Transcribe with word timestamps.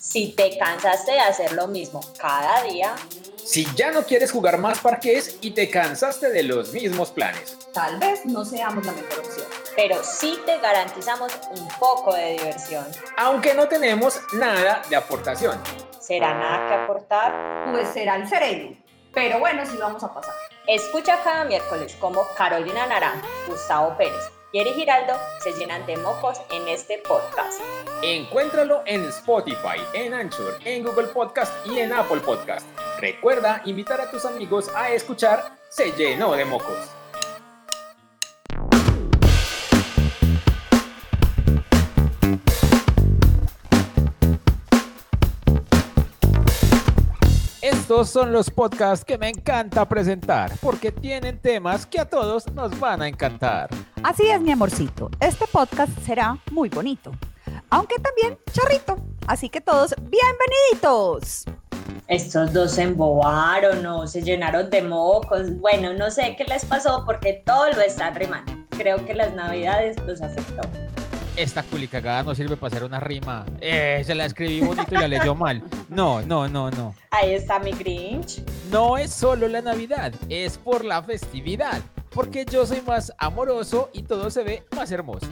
Si 0.00 0.32
te 0.32 0.56
cansaste 0.58 1.12
de 1.12 1.20
hacer 1.20 1.52
lo 1.52 1.66
mismo 1.66 2.00
cada 2.20 2.62
día, 2.62 2.94
Si 3.44 3.66
ya 3.74 3.90
no 3.90 4.04
quieres 4.04 4.32
jugar 4.32 4.58
más 4.58 4.78
parques 4.78 5.36
y 5.42 5.50
te 5.52 5.68
cansaste 5.70 6.30
de 6.30 6.42
los 6.42 6.72
mismos 6.72 7.10
planes, 7.10 7.58
Tal 7.72 7.98
vez 7.98 8.24
no 8.24 8.44
seamos 8.44 8.84
la 8.86 8.92
mejor 8.92 9.18
opción. 9.18 9.46
pero 9.76 10.02
sí 10.04 10.38
te 10.46 10.58
garantizamos 10.58 11.32
un 11.50 11.68
poco 11.78 12.14
de 12.14 12.32
diversión. 12.32 12.86
aunque 13.16 13.54
no 13.54 13.66
tenemos 13.68 14.20
nada 14.32 14.82
de 14.88 14.96
aportación. 14.96 15.60
¿Será 16.00 16.34
nada 16.34 16.68
que 16.68 16.74
aportar? 16.84 17.72
Pues 17.72 17.88
será 17.88 18.16
el 18.16 18.28
sereno. 18.28 18.76
Pero 19.12 19.38
bueno, 19.38 19.64
sí 19.64 19.76
vamos 19.78 20.02
a 20.04 20.12
pasar. 20.12 20.34
Escucha 20.66 21.22
cada 21.22 21.44
miércoles 21.44 21.96
cómo 22.00 22.22
Carolina 22.36 22.86
Naranjo, 22.86 23.26
Gustavo 23.48 23.96
Pérez 23.96 24.33
y 24.54 24.60
Eri 24.60 24.72
Giraldo 24.72 25.14
se 25.42 25.52
llenan 25.52 25.84
de 25.84 25.96
mocos 25.96 26.40
en 26.52 26.68
este 26.68 26.98
podcast. 26.98 27.60
Encuéntralo 28.02 28.84
en 28.86 29.04
Spotify, 29.06 29.80
en 29.94 30.14
Anchor, 30.14 30.58
en 30.64 30.84
Google 30.84 31.08
Podcast 31.08 31.52
y 31.66 31.80
en 31.80 31.92
Apple 31.92 32.20
Podcast. 32.20 32.64
Recuerda 33.00 33.62
invitar 33.64 34.00
a 34.00 34.08
tus 34.12 34.24
amigos 34.24 34.70
a 34.76 34.90
escuchar 34.90 35.58
Se 35.68 35.90
llenó 35.90 36.36
de 36.36 36.44
mocos. 36.44 36.93
Estos 47.94 48.10
son 48.10 48.32
los 48.32 48.50
podcasts 48.50 49.04
que 49.04 49.16
me 49.16 49.28
encanta 49.28 49.88
presentar 49.88 50.50
porque 50.60 50.90
tienen 50.90 51.38
temas 51.38 51.86
que 51.86 52.00
a 52.00 52.04
todos 52.04 52.52
nos 52.52 52.76
van 52.80 53.02
a 53.02 53.06
encantar. 53.06 53.70
Así 54.02 54.26
es, 54.26 54.40
mi 54.40 54.50
amorcito. 54.50 55.12
Este 55.20 55.46
podcast 55.46 55.96
será 56.04 56.36
muy 56.50 56.68
bonito, 56.70 57.12
aunque 57.70 57.94
también 58.00 58.36
charrito. 58.50 58.98
Así 59.28 59.48
que 59.48 59.60
todos, 59.60 59.94
bienveniditos. 60.10 61.44
Estos 62.08 62.52
dos 62.52 62.72
se 62.72 62.82
embobaron 62.82 63.86
o 63.86 64.08
se 64.08 64.22
llenaron 64.22 64.70
de 64.70 64.82
mocos. 64.82 65.56
Bueno, 65.60 65.92
no 65.92 66.10
sé 66.10 66.34
qué 66.36 66.42
les 66.46 66.64
pasó 66.64 67.04
porque 67.06 67.44
todo 67.46 67.70
lo 67.70 67.80
están 67.80 68.16
rimando. 68.16 68.54
Creo 68.70 69.06
que 69.06 69.14
las 69.14 69.32
navidades 69.36 69.96
los 70.04 70.20
afectó. 70.20 70.68
Esta 71.36 71.64
culicagada 71.64 72.22
no 72.22 72.34
sirve 72.34 72.56
para 72.56 72.68
hacer 72.74 72.84
una 72.84 73.00
rima. 73.00 73.44
Eh, 73.60 74.02
se 74.06 74.14
la 74.14 74.24
escribí 74.26 74.60
bonito 74.60 74.94
y 74.94 74.98
la 74.98 75.08
leyó 75.08 75.34
mal. 75.34 75.62
No, 75.88 76.22
no, 76.22 76.46
no, 76.48 76.70
no. 76.70 76.94
Ahí 77.10 77.32
está 77.34 77.58
mi 77.58 77.72
Grinch. 77.72 78.40
No 78.70 78.96
es 78.96 79.12
solo 79.12 79.48
la 79.48 79.60
Navidad, 79.60 80.12
es 80.28 80.58
por 80.58 80.84
la 80.84 81.02
festividad. 81.02 81.80
Porque 82.10 82.44
yo 82.44 82.64
soy 82.64 82.80
más 82.82 83.12
amoroso 83.18 83.90
y 83.92 84.04
todo 84.04 84.30
se 84.30 84.44
ve 84.44 84.62
más 84.76 84.92
hermoso. 84.92 85.26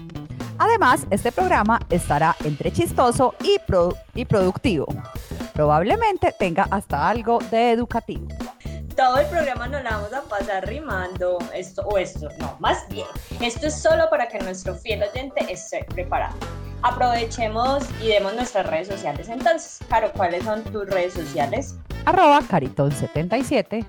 Además, 0.59 1.07
este 1.11 1.31
programa 1.31 1.81
estará 1.89 2.37
entre 2.45 2.73
chistoso 2.73 3.35
y, 3.45 3.59
pro- 3.65 3.97
y 4.15 4.25
productivo. 4.25 4.87
Probablemente 5.55 6.35
tenga 6.37 6.65
hasta 6.71 7.09
algo 7.09 7.39
de 7.51 7.71
educativo. 7.71 8.27
Todo 8.97 9.19
el 9.19 9.27
programa 9.27 9.69
nos 9.69 9.83
la 9.83 9.93
vamos 9.93 10.13
a 10.13 10.21
pasar 10.23 10.67
rimando. 10.69 11.39
Esto 11.55 11.83
o 11.83 11.97
esto, 11.97 12.29
no, 12.39 12.57
más 12.61 12.87
bien. 12.89 13.07
Esto 13.41 13.69
es 13.69 13.81
solo 13.81 14.09
para 14.11 14.29
que 14.29 14.39
nuestro 14.39 14.75
fiel 14.75 15.03
oyente 15.03 15.51
esté 15.51 15.85
preparado. 15.85 16.37
Aprovechemos 16.83 17.85
y 18.03 18.09
demos 18.09 18.35
nuestras 18.35 18.67
redes 18.67 18.89
sociales 18.89 19.29
entonces. 19.31 19.79
Caro, 19.89 20.13
¿cuáles 20.15 20.45
son 20.45 20.63
tus 20.65 20.87
redes 20.87 21.15
sociales? 21.15 21.77
Arroba 22.05 22.41
Caritón77. 22.43 23.87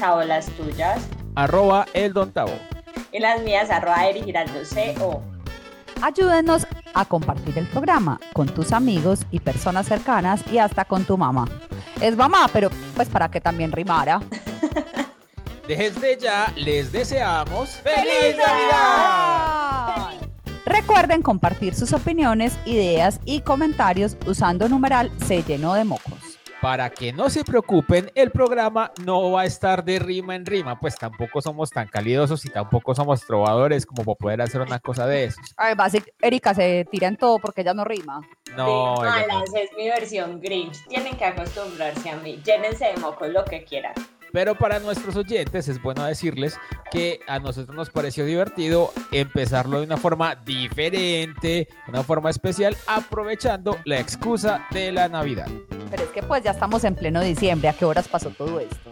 Cabo, 0.00 0.22
las 0.22 0.46
tuyas. 0.52 1.06
Arroba 1.34 1.86
el 1.92 2.14
Don 2.14 2.32
Tavo. 2.32 2.52
Y 3.12 3.18
las 3.18 3.42
mías, 3.42 3.70
arroba 3.70 3.98
Giraldo 4.14 4.60
CO. 4.74 5.22
Ayúdenos 6.00 6.66
a 6.94 7.04
compartir 7.04 7.58
el 7.58 7.66
programa 7.66 8.18
con 8.32 8.48
tus 8.48 8.72
amigos 8.72 9.26
y 9.30 9.40
personas 9.40 9.86
cercanas 9.86 10.42
y 10.50 10.58
hasta 10.58 10.86
con 10.86 11.04
tu 11.04 11.18
mamá. 11.18 11.46
Es 12.00 12.16
mamá, 12.16 12.48
pero 12.52 12.70
pues 12.94 13.08
para 13.08 13.30
que 13.30 13.40
también 13.40 13.72
rimara. 13.72 14.20
Desde 15.68 16.16
ya 16.18 16.52
les 16.56 16.90
deseamos 16.92 17.70
¡Feliz 17.82 18.36
Navidad! 18.36 20.14
Recuerden 20.64 21.22
compartir 21.22 21.74
sus 21.74 21.92
opiniones, 21.92 22.58
ideas 22.64 23.20
y 23.24 23.40
comentarios 23.40 24.16
usando 24.26 24.68
numeral 24.68 25.10
se 25.26 25.42
llenó 25.42 25.74
de 25.74 25.84
mocos. 25.84 26.17
Para 26.60 26.90
que 26.90 27.12
no 27.12 27.30
se 27.30 27.44
preocupen, 27.44 28.10
el 28.16 28.32
programa 28.32 28.90
no 29.04 29.30
va 29.30 29.42
a 29.42 29.44
estar 29.44 29.84
de 29.84 30.00
rima 30.00 30.34
en 30.34 30.44
rima, 30.44 30.78
pues 30.80 30.96
tampoco 30.96 31.40
somos 31.40 31.70
tan 31.70 31.86
calidosos 31.86 32.44
y 32.44 32.50
tampoco 32.50 32.96
somos 32.96 33.24
trovadores 33.24 33.86
como 33.86 34.04
para 34.04 34.16
poder 34.16 34.42
hacer 34.42 34.60
una 34.60 34.80
cosa 34.80 35.06
de 35.06 35.24
eso. 35.24 35.40
Además, 35.56 35.92
Erika 36.20 36.54
se 36.54 36.84
tira 36.90 37.06
en 37.06 37.16
todo 37.16 37.38
porque 37.38 37.60
ella 37.60 37.74
no 37.74 37.84
rima. 37.84 38.20
No, 38.56 38.96
ella 39.04 39.26
no. 39.28 39.44
es 39.44 39.70
mi 39.76 39.88
versión 39.88 40.40
Grinch. 40.40 40.84
Tienen 40.88 41.16
que 41.16 41.24
acostumbrarse 41.24 42.10
a 42.10 42.16
mí. 42.16 42.40
Llénense 42.44 42.86
de 42.86 42.96
mocos 42.96 43.28
lo 43.28 43.44
que 43.44 43.62
quieran. 43.62 43.94
Pero 44.32 44.56
para 44.56 44.78
nuestros 44.78 45.16
oyentes 45.16 45.68
es 45.68 45.82
bueno 45.82 46.04
decirles 46.04 46.58
que 46.90 47.20
a 47.26 47.38
nosotros 47.38 47.74
nos 47.74 47.90
pareció 47.90 48.24
divertido 48.24 48.92
empezarlo 49.12 49.80
de 49.80 49.86
una 49.86 49.96
forma 49.96 50.34
diferente, 50.34 51.68
una 51.86 52.02
forma 52.02 52.30
especial, 52.30 52.76
aprovechando 52.86 53.78
la 53.84 53.98
excusa 53.98 54.66
de 54.70 54.92
la 54.92 55.08
Navidad. 55.08 55.48
Pero 55.90 56.02
es 56.02 56.10
que 56.10 56.22
pues 56.22 56.42
ya 56.42 56.50
estamos 56.50 56.84
en 56.84 56.94
pleno 56.94 57.20
diciembre. 57.20 57.68
¿A 57.68 57.72
qué 57.72 57.84
horas 57.84 58.08
pasó 58.08 58.30
todo 58.30 58.60
esto? 58.60 58.90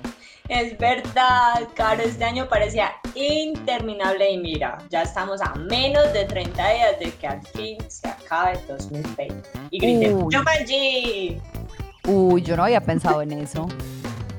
Es 0.48 0.78
verdad, 0.78 1.68
Caro, 1.74 2.02
este 2.04 2.24
año 2.24 2.48
parecía 2.48 2.92
interminable 3.16 4.30
y 4.30 4.38
mira, 4.38 4.78
ya 4.90 5.02
estamos 5.02 5.40
a 5.42 5.52
menos 5.54 6.12
de 6.12 6.24
30 6.24 6.68
días 6.70 7.00
de 7.00 7.10
que 7.10 7.26
al 7.26 7.42
fin 7.48 7.78
se 7.88 8.06
acabe 8.06 8.58
2020. 8.68 9.34
Y 9.70 9.78
grité. 9.80 10.12
¡Jumanji! 10.12 11.40
Uy, 12.06 12.42
yo 12.42 12.56
no 12.56 12.62
había 12.62 12.80
pensado 12.80 13.22
en 13.22 13.32
eso. 13.32 13.66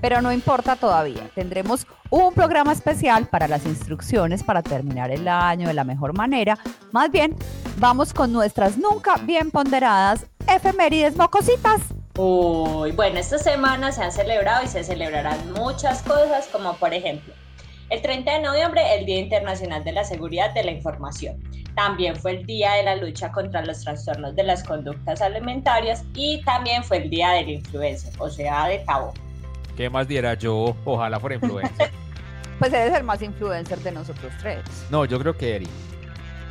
Pero 0.08 0.22
no 0.22 0.32
importa 0.32 0.78
todavía. 0.78 1.30
Tendremos 1.36 1.86
un 2.10 2.34
programa 2.34 2.72
especial 2.72 3.28
para 3.28 3.50
las 3.50 3.66
instrucciones 3.66 4.42
para 4.42 4.64
terminar 4.64 5.12
el 5.12 5.28
año 5.28 5.68
de 5.68 5.74
la 5.74 5.84
mejor 5.84 6.16
manera. 6.16 6.58
Más 6.94 7.12
bien, 7.12 7.36
vamos 7.76 8.14
con 8.14 8.32
nuestras 8.32 8.78
nunca 8.78 9.16
bien 9.24 9.52
ponderadas 9.52 10.26
efemérides 10.48 11.18
mocositas. 11.18 11.82
Uy, 12.18 12.94
bueno, 12.94 13.20
esta 13.20 13.38
semana 13.38 13.92
se 13.92 14.02
han 14.02 14.14
celebrado 14.14 14.64
y 14.64 14.68
se 14.68 14.82
celebrarán 14.82 15.52
muchas 15.52 16.02
cosas, 16.04 16.48
como 16.54 16.74
por 16.78 16.94
ejemplo, 16.94 17.34
el 17.90 18.02
30 18.02 18.32
de 18.32 18.42
noviembre, 18.44 18.82
el 18.98 19.06
Día 19.06 19.20
Internacional 19.20 19.84
de 19.84 19.92
la 19.92 20.06
Seguridad 20.06 20.54
de 20.54 20.64
la 20.64 20.72
Información. 20.72 21.44
También 21.76 22.16
fue 22.16 22.32
el 22.32 22.46
Día 22.46 22.76
de 22.76 22.84
la 22.84 22.96
Lucha 22.96 23.30
contra 23.34 23.62
los 23.62 23.82
Trastornos 23.82 24.38
de 24.38 24.44
las 24.44 24.64
Conductas 24.64 25.22
Alimentarias 25.22 26.06
y 26.16 26.42
también 26.46 26.82
fue 26.86 26.96
el 26.96 27.10
Día 27.10 27.32
del 27.32 27.50
Influencer, 27.50 28.14
o 28.20 28.30
sea, 28.30 28.70
de 28.70 28.82
cabo. 28.86 29.12
¿Qué 29.78 29.90
más 29.90 30.08
diera 30.08 30.34
yo? 30.34 30.76
Ojalá 30.84 31.20
fuera 31.20 31.36
influencer. 31.36 31.92
Pues 32.60 32.74
eres 32.74 32.96
el 32.98 33.04
más 33.04 33.22
influencer 33.22 33.78
de 33.82 33.92
nosotros 33.92 34.34
tres. 34.42 34.62
No, 34.90 35.06
yo 35.06 35.20
creo 35.20 35.38
que 35.38 35.58
Eri. 35.58 35.68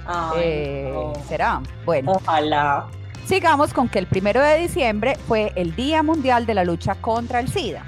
Ay, 0.06 0.38
Eh, 0.40 0.90
no. 0.94 1.12
¿Será? 1.26 1.60
Bueno, 1.84 2.12
Ojalá. 2.12 2.86
sigamos 3.24 3.72
con 3.74 3.88
que 3.88 3.98
el 3.98 4.06
primero 4.06 4.40
de 4.40 4.56
diciembre 4.56 5.16
fue 5.26 5.50
el 5.56 5.74
Día 5.74 6.04
Mundial 6.04 6.46
de 6.46 6.54
la 6.54 6.62
Lucha 6.62 6.94
contra 6.94 7.40
el 7.40 7.48
SIDA. 7.48 7.84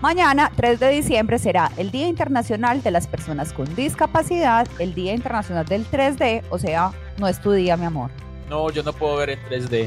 Mañana, 0.00 0.52
3 0.54 0.78
de 0.78 0.88
diciembre, 0.90 1.40
será 1.40 1.72
el 1.76 1.90
Día 1.90 2.06
Internacional 2.06 2.80
de 2.80 2.92
las 2.92 3.08
Personas 3.08 3.52
con 3.52 3.74
Discapacidad, 3.74 4.68
el 4.78 4.94
Día 4.94 5.12
Internacional 5.12 5.66
del 5.66 5.84
3D, 5.90 6.44
o 6.50 6.58
sea, 6.60 6.92
no 7.18 7.26
es 7.26 7.40
tu 7.40 7.50
día, 7.50 7.76
mi 7.76 7.86
amor. 7.86 8.12
No, 8.48 8.70
yo 8.70 8.82
no 8.82 8.92
puedo 8.92 9.16
ver 9.16 9.30
en 9.30 9.40
3D. 9.44 9.86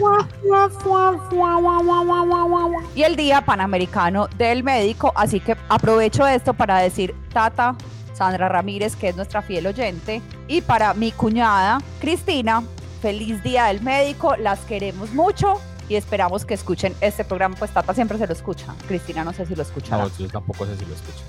Y 2.96 3.04
el 3.04 3.16
Día 3.16 3.44
Panamericano 3.44 4.28
del 4.38 4.64
Médico, 4.64 5.12
así 5.16 5.40
que 5.40 5.58
aprovecho 5.68 6.28
esto 6.28 6.54
para 6.54 6.78
decir, 6.80 7.16
Tata, 7.34 7.76
Sandra 8.14 8.50
Ramírez, 8.50 8.96
que 8.96 9.10
es 9.10 9.16
nuestra 9.16 9.42
fiel 9.42 9.66
oyente, 9.66 10.22
y 10.48 10.62
para 10.62 10.94
mi 10.94 11.12
cuñada, 11.12 11.80
Cristina, 12.00 12.64
feliz 13.02 13.42
Día 13.42 13.66
del 13.66 13.82
Médico, 13.82 14.36
las 14.36 14.60
queremos 14.62 15.12
mucho 15.12 15.56
y 15.90 15.96
esperamos 15.96 16.46
que 16.46 16.54
escuchen 16.54 16.96
este 17.02 17.26
programa, 17.26 17.56
pues 17.58 17.72
Tata 17.72 17.94
siempre 17.96 18.18
se 18.20 18.28
lo 18.28 18.34
escucha, 18.34 18.76
Cristina 18.88 19.24
no 19.24 19.34
sé 19.34 19.46
si 19.48 19.56
lo 19.56 19.64
escuchará. 19.64 20.04
No, 20.04 20.12
yo 20.18 20.28
tampoco 20.28 20.66
sé 20.68 20.78
si 20.78 20.86
lo 20.86 20.94
escucho. 20.94 21.24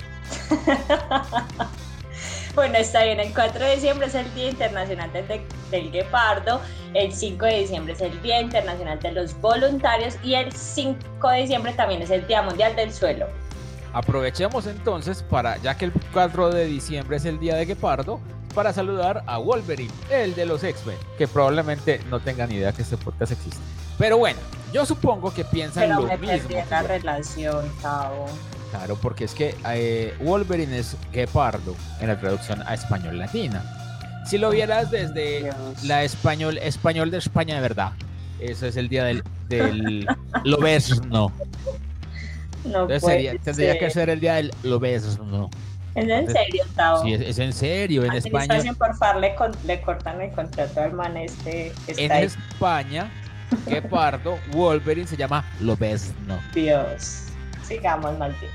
Bueno, 2.55 2.77
está 2.77 3.05
bien, 3.05 3.19
el 3.19 3.33
4 3.33 3.65
de 3.65 3.75
diciembre 3.77 4.07
es 4.09 4.15
el 4.15 4.35
Día 4.35 4.51
Internacional 4.51 5.11
del, 5.13 5.27
del 5.71 5.91
Guepardo, 5.91 6.61
el 6.93 7.13
5 7.13 7.47
de 7.47 7.59
diciembre 7.61 7.95
es 7.95 8.01
el 8.03 8.21
Día 8.21 8.41
Internacional 8.41 9.01
de 9.01 9.13
los 9.13 9.41
Voluntarios 9.41 10.17
y 10.23 10.35
el 10.35 10.53
5 10.53 11.29
de 11.29 11.39
diciembre 11.39 11.73
también 11.73 12.03
es 12.03 12.11
el 12.11 12.27
Día 12.27 12.43
Mundial 12.43 12.77
del 12.77 12.93
Suelo. 12.93 13.27
Aprovechemos 13.95 14.67
entonces 14.67 15.23
para, 15.23 15.57
ya 15.59 15.77
que 15.77 15.87
el 15.87 15.93
4 16.13 16.51
de 16.51 16.67
diciembre 16.67 17.17
es 17.17 17.25
el 17.25 17.39
día 17.39 17.57
de 17.57 17.65
Guepardo, 17.65 18.21
para 18.55 18.73
saludar 18.73 19.23
a 19.27 19.39
Wolverine, 19.39 19.93
el 20.11 20.35
de 20.35 20.47
los 20.47 20.63
X-Men, 20.63 20.97
que 21.19 21.27
probablemente 21.27 22.01
no 22.11 22.21
tengan 22.21 22.51
ni 22.51 22.57
idea 22.57 22.73
que 22.73 22.83
este 22.83 22.97
podcast 22.97 23.33
existe. 23.33 23.61
Pero 23.99 24.19
bueno, 24.19 24.39
yo 24.73 24.85
supongo 24.85 25.33
que 25.33 25.45
piensan 25.45 25.85
Pero 25.85 26.01
lo 26.01 26.07
me 26.07 26.19
mismo. 26.19 26.51
la 26.71 26.83
relación, 26.83 27.71
Cabo. 27.81 28.27
Claro, 28.73 28.97
porque 28.97 29.25
es 29.25 29.35
que 29.35 29.55
eh, 29.69 30.15
Wolverine 30.21 30.79
es 30.79 30.97
Guepardo 31.13 31.77
en 32.01 32.09
la 32.09 32.19
traducción 32.19 32.63
a 32.67 32.73
español 32.75 33.19
latina. 33.19 33.63
Si 34.27 34.39
lo 34.39 34.49
vieras 34.51 34.91
desde 34.91 35.41
Dios. 35.43 35.85
la 35.85 36.05
español, 36.05 36.57
español 36.59 37.11
de 37.11 37.19
España 37.19 37.55
de 37.57 37.61
verdad, 37.61 37.93
eso 38.41 38.67
es 38.67 38.77
el 38.77 38.89
día 38.89 39.05
del, 39.05 39.23
del 39.49 40.07
lobesno. 40.45 41.31
No 42.65 42.83
Entonces 42.83 43.03
sería- 43.03 43.39
tendría 43.39 43.79
que 43.79 43.91
ser. 43.91 44.09
el 44.09 44.21
día 44.21 44.35
del 44.35 44.53
lobesno. 44.63 45.51
¿Es 45.95 46.09
en 46.09 46.27
serio, 46.33 46.65
Tao? 46.75 47.03
Sí, 47.03 47.13
es, 47.13 47.21
es 47.21 47.39
en 47.41 47.53
serio, 47.53 48.05
en 48.05 48.13
España. 48.15 48.73
Por 48.79 48.97
favor, 48.97 49.21
le, 49.21 49.35
con- 49.35 49.53
le 49.67 49.83
cortan 49.83 50.21
el 50.23 50.31
contrato 50.31 50.81
al 50.81 50.95
man 50.95 51.17
este 51.19 51.73
En 51.89 52.11
ahí. 52.11 52.25
España, 52.25 53.11
que 53.69 53.83
pardo, 53.83 54.39
Wolverine 54.53 55.07
se 55.07 55.17
llama 55.19 55.45
lobesno. 55.61 56.39
Dios. 56.55 57.25
Sigamos, 57.67 58.19
maldito. 58.19 58.53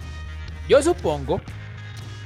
Yo 0.68 0.82
supongo 0.82 1.42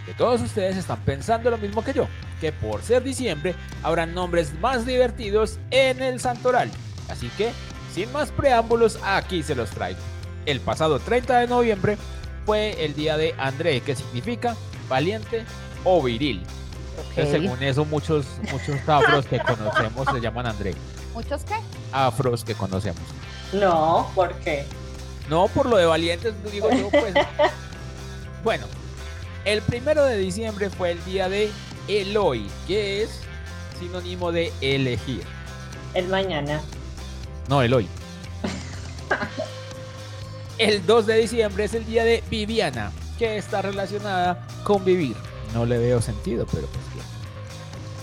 que 0.06 0.14
todos 0.14 0.42
ustedes 0.42 0.78
están 0.78 1.00
pensando 1.02 1.50
lo 1.50 1.58
mismo 1.58 1.84
que 1.84 1.94
yo, 1.94 2.08
que 2.40 2.52
por 2.52 2.82
ser 2.82 3.04
diciembre 3.04 3.56
habrán 3.84 4.14
nombres 4.14 4.54
más 4.60 4.86
divertidos 4.86 5.60
en 5.70 6.02
el 6.02 6.20
Santoral. 6.20 6.72
Así 7.10 7.30
que, 7.38 7.52
sin 7.94 8.12
más 8.12 8.32
preámbulos, 8.32 9.00
aquí 9.04 9.44
se 9.44 9.56
los 9.56 9.70
traigo. 9.70 10.00
El 10.46 10.60
pasado 10.60 11.00
30 11.00 11.40
de 11.40 11.48
noviembre 11.48 11.98
fue 12.46 12.84
el 12.84 12.96
día 12.96 13.18
de 13.18 13.36
André, 13.38 13.82
que 13.82 13.96
significa 13.96 14.56
valiente 14.90 15.46
o 15.84 16.02
viril. 16.02 16.44
Entonces, 17.10 17.30
según 17.30 17.62
eso, 17.62 17.86
muchos, 17.86 18.26
muchos 18.52 18.78
afros 18.88 19.26
que 19.26 19.40
conocemos 19.40 20.08
se 20.12 20.20
llaman 20.20 20.48
André. 20.48 20.74
¿Muchos 21.14 21.44
qué? 21.44 21.56
Afros 21.92 22.44
que 22.44 22.56
conocemos. 22.56 23.02
No, 23.54 24.10
¿por 24.16 24.34
qué? 24.36 24.66
No, 25.32 25.48
por 25.48 25.66
lo 25.66 25.78
de 25.78 25.86
valientes, 25.86 26.34
digo 26.52 26.70
yo, 26.70 26.90
pues. 26.90 27.14
bueno, 28.44 28.66
el 29.46 29.62
primero 29.62 30.04
de 30.04 30.18
diciembre 30.18 30.70
fue 30.70 30.92
el 30.92 31.06
día 31.06 31.30
de 31.30 31.50
Eloy, 31.88 32.46
que 32.68 33.02
es 33.02 33.22
sinónimo 33.80 34.34
de 34.34 34.52
elegir. 34.60 35.24
El 35.94 36.10
mañana. 36.10 36.60
No, 37.48 37.62
Eloy. 37.62 37.88
El 40.58 40.86
2 40.86 41.08
de 41.08 41.18
diciembre 41.18 41.64
es 41.64 41.74
el 41.74 41.88
día 41.88 42.04
de 42.04 42.24
Viviana, 42.30 42.92
que 43.18 43.38
está 43.38 43.64
relacionada 43.64 44.46
con 44.64 44.86
vivir. 44.86 45.16
No 45.56 45.66
le 45.66 45.80
veo 45.80 46.02
sentido, 46.02 46.46
pero 46.52 46.68
pues 46.68 46.86
bien. 46.94 47.06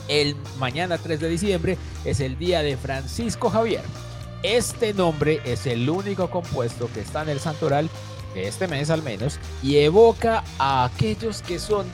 El 0.09 0.35
mañana 0.59 0.99
3 0.99 1.21
de 1.21 1.29
diciembre 1.29 1.79
es 2.05 2.19
el 2.19 2.37
día 2.37 2.63
de 2.63 2.77
Francisco 2.77 3.49
Javier. 3.49 3.85
Este 4.43 4.95
nombre 4.95 5.41
es 5.45 5.67
el 5.67 5.89
único 5.91 6.31
compuesto 6.31 6.89
que 6.93 7.01
está 7.01 7.23
en 7.23 7.31
el 7.31 7.41
santoral 7.41 7.91
de 8.35 8.47
este 8.47 8.69
mes 8.69 8.89
al 8.91 9.03
menos 9.03 9.39
y 9.63 9.79
evoca 9.79 10.45
a 10.59 10.85
aquellos 10.85 11.43
que 11.43 11.59
son 11.59 11.87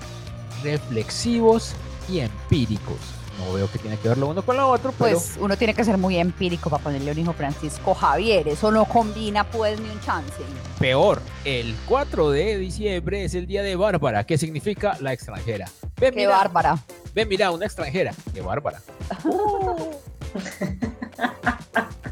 reflexivos 0.62 1.73
y 2.08 2.20
empíricos. 2.20 2.99
No 3.38 3.52
veo 3.52 3.69
que 3.70 3.79
tiene 3.79 3.96
que 3.96 4.08
ver 4.08 4.19
lo 4.19 4.29
uno 4.29 4.43
con 4.44 4.56
lo 4.56 4.69
otro, 4.69 4.93
pero 4.96 5.17
Pues 5.17 5.37
uno 5.41 5.56
tiene 5.56 5.75
que 5.75 5.82
ser 5.85 5.99
muy 5.99 6.19
empírico 6.19 6.70
para 6.70 6.82
ponerle 6.85 7.11
un 7.12 7.19
hijo 7.19 7.32
Francisco 7.32 7.93
Javier. 7.94 8.47
Eso 8.47 8.70
no 8.70 8.85
combina 8.85 9.43
pues 9.50 9.81
ni 9.81 9.88
un 9.88 10.00
chance. 10.02 10.35
Peor, 10.79 11.20
el 11.44 11.75
4 11.87 12.31
de 12.31 12.58
diciembre 12.58 13.25
es 13.25 13.35
el 13.35 13.47
día 13.47 13.62
de 13.62 13.75
Bárbara, 13.75 14.25
que 14.25 14.38
significa 14.38 14.97
la 15.00 15.12
extranjera. 15.12 15.69
Ven, 15.99 16.12
Qué 16.12 16.20
mira, 16.20 16.37
bárbara. 16.37 16.79
ven, 17.14 17.29
mira, 17.29 17.50
una 17.50 17.64
extranjera. 17.64 18.12
Qué 18.32 18.40
bárbara. 18.40 18.81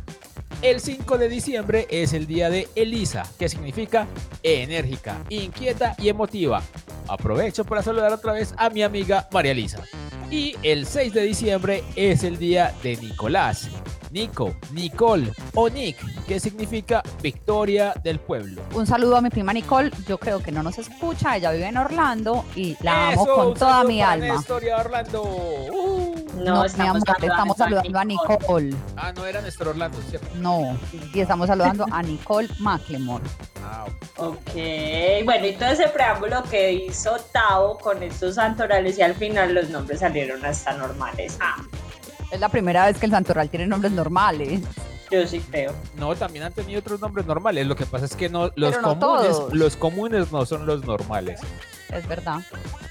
El 0.62 0.80
5 0.80 1.18
de 1.18 1.28
diciembre 1.28 1.88
es 1.90 2.12
el 2.12 2.28
día 2.28 2.48
de 2.48 2.68
Elisa, 2.76 3.24
que 3.36 3.48
significa 3.48 4.06
enérgica, 4.44 5.16
inquieta 5.28 5.96
y 5.98 6.08
emotiva. 6.08 6.62
Aprovecho 7.08 7.64
para 7.64 7.82
saludar 7.82 8.12
otra 8.12 8.32
vez 8.32 8.54
a 8.56 8.70
mi 8.70 8.84
amiga 8.84 9.28
María 9.32 9.50
Elisa. 9.50 9.82
Y 10.30 10.54
el 10.62 10.86
6 10.86 11.14
de 11.14 11.22
diciembre 11.24 11.82
es 11.96 12.22
el 12.22 12.38
día 12.38 12.72
de 12.84 12.96
Nicolás, 12.96 13.70
Nico, 14.12 14.54
Nicole 14.70 15.32
o 15.54 15.68
Nick, 15.68 15.96
que 16.26 16.38
significa 16.38 17.02
victoria 17.20 17.92
del 18.04 18.20
pueblo. 18.20 18.62
Un 18.72 18.86
saludo 18.86 19.16
a 19.16 19.20
mi 19.20 19.30
prima 19.30 19.52
Nicole. 19.52 19.90
Yo 20.06 20.16
creo 20.16 20.40
que 20.40 20.52
no 20.52 20.62
nos 20.62 20.78
escucha. 20.78 21.36
Ella 21.36 21.50
vive 21.50 21.66
en 21.66 21.76
Orlando 21.76 22.44
y 22.54 22.76
la 22.82 23.08
amo 23.08 23.26
con 23.26 23.54
toda 23.54 23.82
mi 23.82 24.00
alma. 24.00 24.28
Néstor 24.28 24.62
y 24.62 24.68
a 24.68 24.76
Orlando. 24.76 25.22
Uh. 25.24 25.81
No, 26.44 26.64
mi 26.76 26.86
amor, 26.86 27.02
estamos 27.20 27.56
saludando 27.56 27.98
a 27.98 28.04
Nicole. 28.04 28.74
Ah, 28.96 29.12
no 29.14 29.24
era 29.26 29.40
Néstor 29.40 29.68
Orlando, 29.68 29.98
¿cierto? 30.08 30.26
No, 30.36 30.76
y 31.14 31.20
estamos 31.20 31.46
saludando 31.46 31.86
a 31.90 32.02
Nicole 32.02 32.48
Macklemore. 32.58 33.24
Ah, 33.64 33.84
ok. 33.86 33.92
Ok, 34.32 34.52
bueno, 35.24 35.46
y 35.46 35.52
todo 35.54 35.68
ese 35.70 35.88
preámbulo 35.88 36.42
que 36.44 36.72
hizo 36.72 37.16
Tao 37.32 37.78
con 37.78 38.02
estos 38.02 38.34
santorales 38.36 38.98
y 38.98 39.02
al 39.02 39.14
final 39.14 39.54
los 39.54 39.70
nombres 39.70 40.00
salieron 40.00 40.44
hasta 40.44 40.72
normales. 40.74 41.38
Ah, 41.40 41.56
Es 42.30 42.40
la 42.40 42.48
primera 42.48 42.86
vez 42.86 42.98
que 42.98 43.06
el 43.06 43.12
Santoral 43.12 43.48
tiene 43.50 43.66
nombres 43.66 43.92
normales. 43.92 44.60
yo 45.10 45.26
sí 45.26 45.40
creo. 45.40 45.72
No, 45.96 46.14
también 46.16 46.44
han 46.44 46.52
tenido 46.52 46.80
otros 46.80 47.00
nombres 47.00 47.26
normales. 47.26 47.66
Lo 47.66 47.76
que 47.76 47.86
pasa 47.86 48.04
es 48.06 48.16
que 48.16 48.28
no, 48.28 48.50
los 48.56 48.70
Pero 48.76 48.82
no 48.82 48.98
comunes, 48.98 49.30
todos. 49.36 49.54
los 49.54 49.76
comunes 49.76 50.32
no 50.32 50.44
son 50.46 50.66
los 50.66 50.84
normales. 50.84 51.40
Es 51.92 52.06
verdad. 52.08 52.40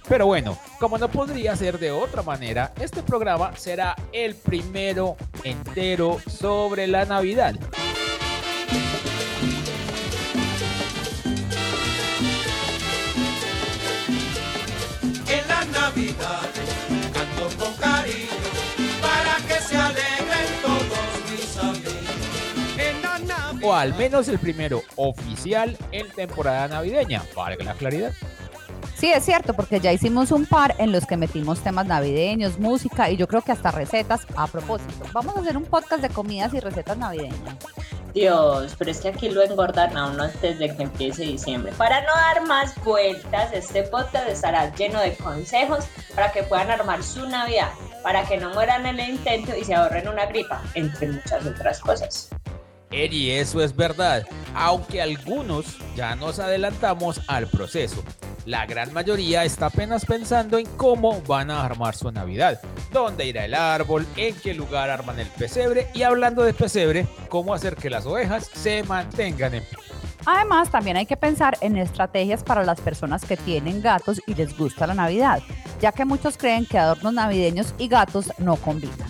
Pero 0.08 0.26
bueno, 0.28 0.58
como 0.80 0.98
no 0.98 1.10
podría 1.10 1.56
ser 1.56 1.80
de 1.80 1.92
otra 1.92 2.22
manera, 2.22 2.74
este 2.80 3.02
programa 3.02 3.56
será 3.56 3.96
el 4.12 4.36
primero 4.36 5.16
entero 5.44 6.20
sobre 6.28 6.86
la 6.88 7.06
Navidad. 7.06 7.56
En 15.28 15.48
las 15.48 15.68
navidades 15.70 16.70
canto 17.14 17.58
con 17.58 17.74
cariño 17.76 18.28
para 19.02 19.38
que 19.48 19.62
se 19.64 19.78
alegren 19.78 20.62
todos 20.62 21.32
mis 21.32 21.58
amigos. 21.58 22.78
En 22.78 23.02
las 23.02 23.22
navidades 23.22 23.64
O 23.64 23.74
al 23.74 23.94
menos 23.96 24.28
el 24.28 24.40
primero 24.40 24.84
oficial 24.98 25.78
en 25.92 26.10
temporada 26.10 26.68
navideña. 26.68 27.24
Valga 27.34 27.64
la 27.64 27.74
claridad. 27.76 28.12
Sí, 29.02 29.12
es 29.12 29.26
cierto, 29.26 29.56
porque 29.56 29.80
ya 29.80 29.92
hicimos 29.92 30.32
un 30.32 30.46
par 30.46 30.76
en 30.78 30.92
los 30.92 31.08
que 31.08 31.18
metimos 31.18 31.60
temas 31.62 31.88
navideños, 31.88 32.60
música 32.60 33.10
y 33.10 33.18
yo 33.18 33.28
creo 33.28 33.42
que 33.42 33.52
hasta 33.52 33.72
recetas. 33.72 34.28
A 34.36 34.46
propósito, 34.46 35.06
vamos 35.12 35.36
a 35.36 35.40
hacer 35.40 35.58
un 35.58 35.66
podcast 35.66 36.04
de 36.04 36.10
comidas 36.10 36.54
y 36.54 36.60
recetas 36.60 37.00
navideñas. 37.00 37.58
Dios, 38.14 38.76
pero 38.78 38.92
es 38.92 39.00
que 39.00 39.08
aquí 39.08 39.30
lo 39.30 39.42
engordan 39.42 39.98
a 39.98 40.12
uno 40.12 40.26
antes 40.26 40.60
de 40.60 40.76
que 40.76 40.84
empiece 40.84 41.24
diciembre. 41.24 41.72
Para 41.80 42.02
no 42.02 42.14
dar 42.14 42.46
más 42.46 42.76
vueltas, 42.84 43.52
este 43.54 43.82
podcast 43.82 44.30
estará 44.30 44.72
lleno 44.76 45.02
de 45.02 45.16
consejos 45.16 45.86
para 46.14 46.32
que 46.32 46.44
puedan 46.44 46.70
armar 46.70 47.02
su 47.02 47.28
Navidad, 47.28 47.72
para 48.04 48.24
que 48.28 48.38
no 48.38 48.54
mueran 48.54 48.86
en 48.86 49.00
el 49.00 49.10
intento 49.16 49.58
y 49.60 49.64
se 49.64 49.74
ahorren 49.74 50.10
una 50.10 50.28
gripa, 50.28 50.62
entre 50.76 51.08
muchas 51.08 51.44
otras 51.44 51.80
cosas. 51.80 52.30
Eri, 52.92 53.32
eso 53.32 53.64
es 53.64 53.76
verdad, 53.76 54.28
aunque 54.54 55.02
algunos 55.02 55.78
ya 55.96 56.16
nos 56.16 56.38
adelantamos 56.38 57.20
al 57.28 57.48
proceso. 57.48 58.04
La 58.46 58.66
gran 58.66 58.92
mayoría 58.92 59.44
está 59.44 59.68
apenas 59.68 60.04
pensando 60.06 60.58
en 60.58 60.66
cómo 60.76 61.22
van 61.22 61.52
a 61.52 61.64
armar 61.64 61.96
su 61.96 62.12
Navidad, 62.12 62.60
dónde 62.92 63.26
irá 63.28 63.46
el 63.46 63.54
árbol, 63.54 64.08
en 64.16 64.36
qué 64.36 64.54
lugar 64.56 64.90
arman 64.90 65.20
el 65.20 65.28
pesebre 65.28 65.90
y 65.94 66.02
hablando 66.02 66.42
de 66.42 66.54
pesebre, 66.54 67.06
cómo 67.30 67.54
hacer 67.54 67.76
que 67.76 67.90
las 67.92 68.06
ovejas 68.08 68.50
se 68.52 68.82
mantengan 68.84 69.54
en 69.54 69.64
pie. 69.64 69.78
Además, 70.26 70.70
también 70.72 70.98
hay 70.98 71.06
que 71.06 71.18
pensar 71.18 71.58
en 71.62 71.78
estrategias 71.78 72.44
para 72.44 72.64
las 72.64 72.82
personas 72.82 73.26
que 73.26 73.38
tienen 73.38 73.82
gatos 73.82 74.20
y 74.26 74.34
les 74.34 74.58
gusta 74.58 74.88
la 74.88 74.94
Navidad, 74.96 75.42
ya 75.80 75.92
que 75.92 76.06
muchos 76.06 76.38
creen 76.38 76.66
que 76.66 76.80
adornos 76.80 77.14
navideños 77.14 77.76
y 77.78 77.88
gatos 77.88 78.32
no 78.40 78.56
combinan. 78.56 79.10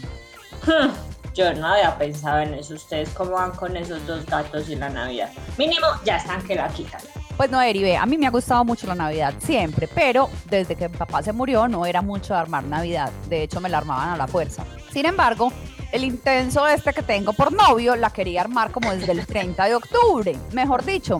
Hmm, 0.65 0.91
Yo 1.33 1.53
no 1.53 1.67
había 1.67 1.97
pensado 1.97 2.39
en 2.41 2.53
eso. 2.53 2.73
¿Ustedes 2.75 3.09
cómo 3.09 3.31
van 3.31 3.51
con 3.51 3.75
esos 3.77 4.05
dos 4.05 4.25
gatos 4.25 4.69
y 4.69 4.75
la 4.75 4.89
Navidad? 4.89 5.29
Mínimo, 5.57 5.87
ya 6.05 6.17
están 6.17 6.41
que 6.43 6.55
la 6.55 6.67
quitan. 6.69 7.01
Pues 7.41 7.49
no, 7.49 7.59
Eri, 7.59 7.81
ve, 7.81 7.97
a 7.97 8.05
mí 8.05 8.19
me 8.19 8.27
ha 8.27 8.29
gustado 8.29 8.63
mucho 8.63 8.85
la 8.85 8.93
Navidad 8.93 9.33
siempre, 9.39 9.87
pero 9.87 10.29
desde 10.47 10.75
que 10.75 10.87
mi 10.87 10.95
papá 10.95 11.23
se 11.23 11.33
murió 11.33 11.67
no 11.67 11.87
era 11.87 12.03
mucho 12.03 12.35
de 12.35 12.39
armar 12.39 12.63
Navidad. 12.63 13.11
De 13.29 13.41
hecho, 13.41 13.59
me 13.59 13.67
la 13.67 13.79
armaban 13.79 14.09
a 14.09 14.15
la 14.15 14.27
fuerza. 14.27 14.63
Sin 14.93 15.07
embargo, 15.07 15.51
el 15.91 16.03
intenso 16.03 16.67
este 16.67 16.93
que 16.93 17.01
tengo 17.01 17.33
por 17.33 17.51
novio 17.51 17.95
la 17.95 18.11
quería 18.11 18.41
armar 18.41 18.69
como 18.69 18.91
desde 18.91 19.13
el 19.13 19.25
30 19.25 19.65
de 19.65 19.73
octubre. 19.73 20.35
Mejor 20.53 20.85
dicho, 20.85 21.19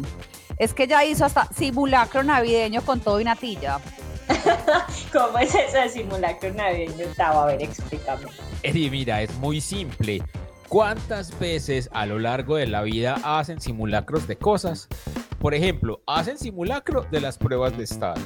es 0.59 0.75
que 0.75 0.85
ya 0.85 1.03
hizo 1.03 1.25
hasta 1.25 1.47
simulacro 1.55 2.21
navideño 2.21 2.83
con 2.83 2.99
todo 2.99 3.19
y 3.19 3.23
natilla. 3.23 3.79
¿Cómo 5.11 5.39
es 5.39 5.55
ese 5.55 5.89
simulacro 5.89 6.53
navideño, 6.53 7.07
Tavo? 7.17 7.39
A 7.39 7.45
ver, 7.47 7.63
explícame. 7.63 8.27
Eri, 8.61 8.91
mira, 8.91 9.23
es 9.23 9.33
muy 9.37 9.59
simple. 9.59 10.21
¿Cuántas 10.69 11.37
veces 11.39 11.89
a 11.91 12.05
lo 12.05 12.19
largo 12.19 12.57
de 12.57 12.67
la 12.67 12.83
vida 12.83 13.19
hacen 13.23 13.59
simulacros 13.59 14.27
de 14.27 14.35
cosas? 14.35 14.87
Por 15.41 15.55
ejemplo, 15.55 16.03
hacen 16.05 16.37
simulacro 16.37 17.07
de 17.09 17.19
las 17.19 17.39
pruebas 17.39 17.75
de 17.75 17.83
estado, 17.83 18.21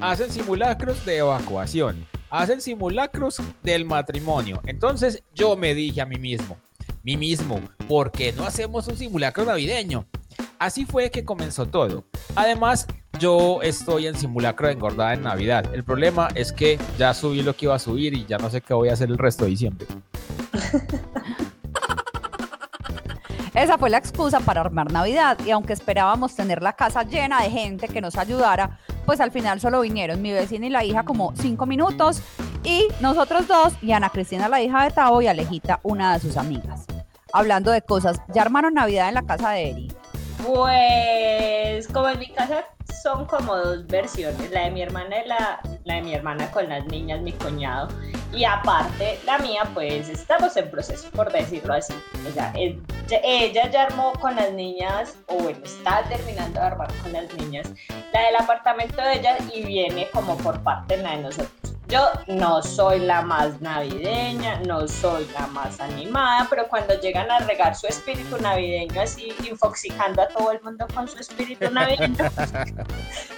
hacen 0.00 0.30
simulacros 0.30 1.04
de 1.04 1.18
evacuación, 1.18 2.06
hacen 2.30 2.62
simulacros 2.62 3.42
del 3.62 3.84
matrimonio. 3.84 4.62
Entonces 4.64 5.22
yo 5.34 5.56
me 5.56 5.74
dije 5.74 6.00
a 6.00 6.06
mí 6.06 6.16
mismo, 6.16 6.56
mí 7.02 7.18
mismo, 7.18 7.60
¿por 7.86 8.10
qué 8.10 8.32
no 8.32 8.44
hacemos 8.44 8.88
un 8.88 8.96
simulacro 8.96 9.44
navideño? 9.44 10.06
Así 10.58 10.86
fue 10.86 11.10
que 11.10 11.22
comenzó 11.22 11.66
todo. 11.66 12.04
Además, 12.34 12.86
yo 13.18 13.60
estoy 13.60 14.06
en 14.06 14.16
simulacro 14.16 14.68
de 14.68 14.72
engordada 14.72 15.12
en 15.12 15.20
Navidad. 15.20 15.68
El 15.74 15.84
problema 15.84 16.28
es 16.34 16.50
que 16.50 16.78
ya 16.98 17.12
subí 17.12 17.42
lo 17.42 17.54
que 17.54 17.66
iba 17.66 17.74
a 17.74 17.78
subir 17.78 18.14
y 18.14 18.24
ya 18.24 18.38
no 18.38 18.48
sé 18.48 18.62
qué 18.62 18.72
voy 18.72 18.88
a 18.88 18.94
hacer 18.94 19.10
el 19.10 19.18
resto 19.18 19.44
de 19.44 19.50
diciembre. 19.50 19.86
Esa 23.54 23.78
fue 23.78 23.88
la 23.88 23.98
excusa 23.98 24.40
para 24.40 24.62
armar 24.62 24.90
Navidad 24.90 25.38
y 25.46 25.52
aunque 25.52 25.74
esperábamos 25.74 26.34
tener 26.34 26.60
la 26.60 26.72
casa 26.72 27.04
llena 27.04 27.40
de 27.40 27.50
gente 27.50 27.86
que 27.86 28.00
nos 28.00 28.16
ayudara, 28.16 28.80
pues 29.06 29.20
al 29.20 29.30
final 29.30 29.60
solo 29.60 29.82
vinieron 29.82 30.20
mi 30.20 30.32
vecina 30.32 30.66
y 30.66 30.70
la 30.70 30.82
hija 30.82 31.04
como 31.04 31.32
cinco 31.36 31.64
minutos 31.64 32.20
y 32.64 32.88
nosotros 33.00 33.46
dos 33.46 33.72
y 33.80 33.92
Ana 33.92 34.10
Cristina 34.10 34.48
la 34.48 34.60
hija 34.60 34.82
de 34.82 34.90
Tavo 34.90 35.22
y 35.22 35.28
Alejita 35.28 35.78
una 35.84 36.14
de 36.14 36.20
sus 36.20 36.36
amigas. 36.36 36.84
Hablando 37.32 37.70
de 37.70 37.82
cosas, 37.82 38.20
¿ya 38.34 38.42
armaron 38.42 38.74
Navidad 38.74 39.08
en 39.08 39.14
la 39.14 39.22
casa 39.22 39.50
de 39.50 39.70
Eri? 39.70 39.88
Pues 40.42 41.88
como 41.88 42.08
en 42.08 42.18
mi 42.18 42.30
casa 42.30 42.64
son 43.02 43.26
como 43.26 43.56
dos 43.56 43.86
versiones, 43.86 44.50
la 44.50 44.64
de 44.64 44.70
mi 44.70 44.82
hermana 44.82 45.22
y 45.24 45.28
la, 45.28 45.60
la 45.84 45.94
de 45.94 46.02
mi 46.02 46.14
hermana 46.14 46.50
con 46.50 46.68
las 46.68 46.84
niñas, 46.86 47.20
mi 47.20 47.32
cuñado, 47.32 47.88
y 48.32 48.44
aparte 48.44 49.18
la 49.24 49.38
mía, 49.38 49.62
pues 49.74 50.08
estamos 50.08 50.56
en 50.56 50.70
proceso, 50.70 51.08
por 51.10 51.30
decirlo 51.30 51.74
así. 51.74 51.94
O 52.28 52.32
sea, 52.32 52.52
ella 52.54 53.70
ya 53.70 53.84
armó 53.84 54.12
con 54.14 54.34
las 54.36 54.52
niñas, 54.52 55.16
o 55.28 55.36
bueno, 55.36 55.60
está 55.64 56.02
terminando 56.08 56.60
de 56.60 56.66
armar 56.66 56.92
con 57.02 57.12
las 57.12 57.32
niñas, 57.34 57.70
la 58.12 58.22
del 58.22 58.36
apartamento 58.36 59.00
de 59.02 59.14
ella 59.14 59.36
y 59.52 59.64
viene 59.64 60.08
como 60.12 60.36
por 60.38 60.62
parte 60.62 60.96
de 60.96 61.02
la 61.02 61.16
de 61.16 61.22
nosotros. 61.22 61.63
Yo 61.94 62.10
no 62.26 62.60
soy 62.60 62.98
la 62.98 63.22
más 63.22 63.60
navideña, 63.60 64.58
no 64.66 64.88
soy 64.88 65.28
la 65.32 65.46
más 65.46 65.78
animada, 65.78 66.44
pero 66.50 66.66
cuando 66.66 66.98
llegan 66.98 67.30
a 67.30 67.38
regar 67.38 67.76
su 67.76 67.86
espíritu 67.86 68.36
navideño 68.36 69.00
así, 69.00 69.32
infoxicando 69.48 70.22
a 70.22 70.26
todo 70.26 70.50
el 70.50 70.60
mundo 70.60 70.88
con 70.92 71.06
su 71.06 71.20
espíritu 71.20 71.70
navideño, 71.70 72.16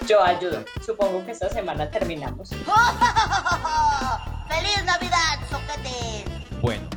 yo 0.09 0.25
ayudo. 0.25 0.65
Supongo 0.83 1.23
que 1.27 1.33
esta 1.33 1.51
semana 1.51 1.91
terminamos. 1.91 2.49
¡Feliz 4.49 4.85
Navidad, 4.87 5.39
soquete! 5.51 6.25
Bueno, 6.63 6.89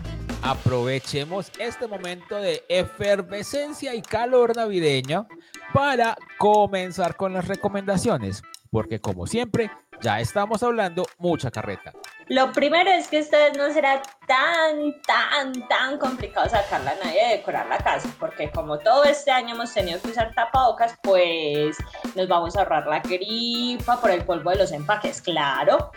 aprovechemos 0.42 1.52
este 1.60 1.88
momento 1.88 2.38
de 2.38 2.64
efervescencia 2.70 3.94
y 3.96 4.02
calor 4.02 4.56
navideño 4.56 5.28
para 5.74 6.16
comenzar 6.38 7.18
con 7.18 7.34
las 7.34 7.50
recomendaciones, 7.50 8.44
porque 8.72 9.02
como 9.02 9.28
siempre, 9.28 9.70
ya 10.02 10.20
estamos 10.20 10.64
hablando 10.64 11.06
mucha 11.18 11.52
carreta. 11.52 11.94
Lo 12.28 12.52
primero 12.52 12.92
es 12.92 13.08
que 13.08 13.22
vez 13.22 13.58
no 13.58 13.74
será 13.74 14.04
tan, 14.28 15.02
tan, 15.02 15.68
tan 15.68 15.98
complicado 15.98 16.48
sacar 16.48 16.82
la 16.82 16.94
Navidad 16.94 17.24
y 17.28 17.38
decorar 17.38 17.68
la 17.68 17.80
casa, 17.80 18.08
porque 18.20 18.52
como 18.52 18.78
todo 18.78 19.04
este 19.06 19.32
año 19.32 19.56
hemos 19.56 19.74
tenido 19.74 20.00
que 20.00 20.10
usar 20.10 20.34
tapabocas, 20.36 20.96
pues 21.02 21.76
nos 22.16 22.28
vamos 22.28 22.56
a 22.56 22.60
ahorrar 22.60 22.86
la 22.86 23.00
gripa 23.00 24.00
por 24.00 24.12
el 24.12 24.24
polvo 24.26 24.52
de 24.52 24.58
los 24.58 24.72
empaques, 24.72 25.24
claro. 25.24 25.92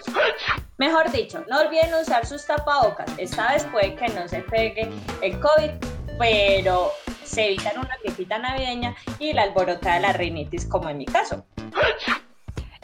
Mejor 0.78 1.12
dicho, 1.12 1.44
no 1.50 1.60
olviden 1.60 1.92
usar 1.94 2.24
sus 2.24 2.46
tapabocas. 2.46 3.10
Esta 3.18 3.52
vez 3.52 3.64
puede 3.64 3.94
que 3.94 4.08
no 4.08 4.26
se 4.26 4.40
pegue 4.40 4.88
el 5.20 5.38
COVID, 5.38 5.70
pero 6.18 6.92
se 7.24 7.48
evitan 7.48 7.78
una 7.78 7.96
gripita 8.02 8.38
navideña 8.38 8.94
y 9.18 9.34
la 9.34 9.42
alborota 9.42 9.94
de 9.94 10.00
la 10.00 10.14
rinitis, 10.14 10.64
como 10.64 10.88
en 10.88 10.96
mi 10.96 11.04
caso. 11.04 11.44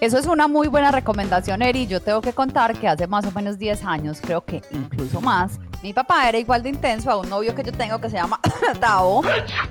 Eso 0.00 0.16
es 0.16 0.26
una 0.26 0.46
muy 0.46 0.68
buena 0.68 0.92
recomendación, 0.92 1.60
Eri. 1.60 1.88
Yo 1.88 2.00
tengo 2.00 2.20
que 2.20 2.32
contar 2.32 2.78
que 2.78 2.86
hace 2.86 3.08
más 3.08 3.26
o 3.26 3.32
menos 3.32 3.58
10 3.58 3.84
años, 3.84 4.20
creo 4.20 4.44
que 4.44 4.62
incluso 4.70 5.20
más, 5.20 5.58
mi 5.82 5.92
papá 5.92 6.28
era 6.28 6.38
igual 6.38 6.62
de 6.62 6.68
intenso 6.68 7.10
a 7.10 7.16
un 7.16 7.28
novio 7.28 7.52
que 7.52 7.64
yo 7.64 7.72
tengo 7.72 8.00
que 8.00 8.08
se 8.08 8.16
llama 8.16 8.40
Tao. 8.80 9.22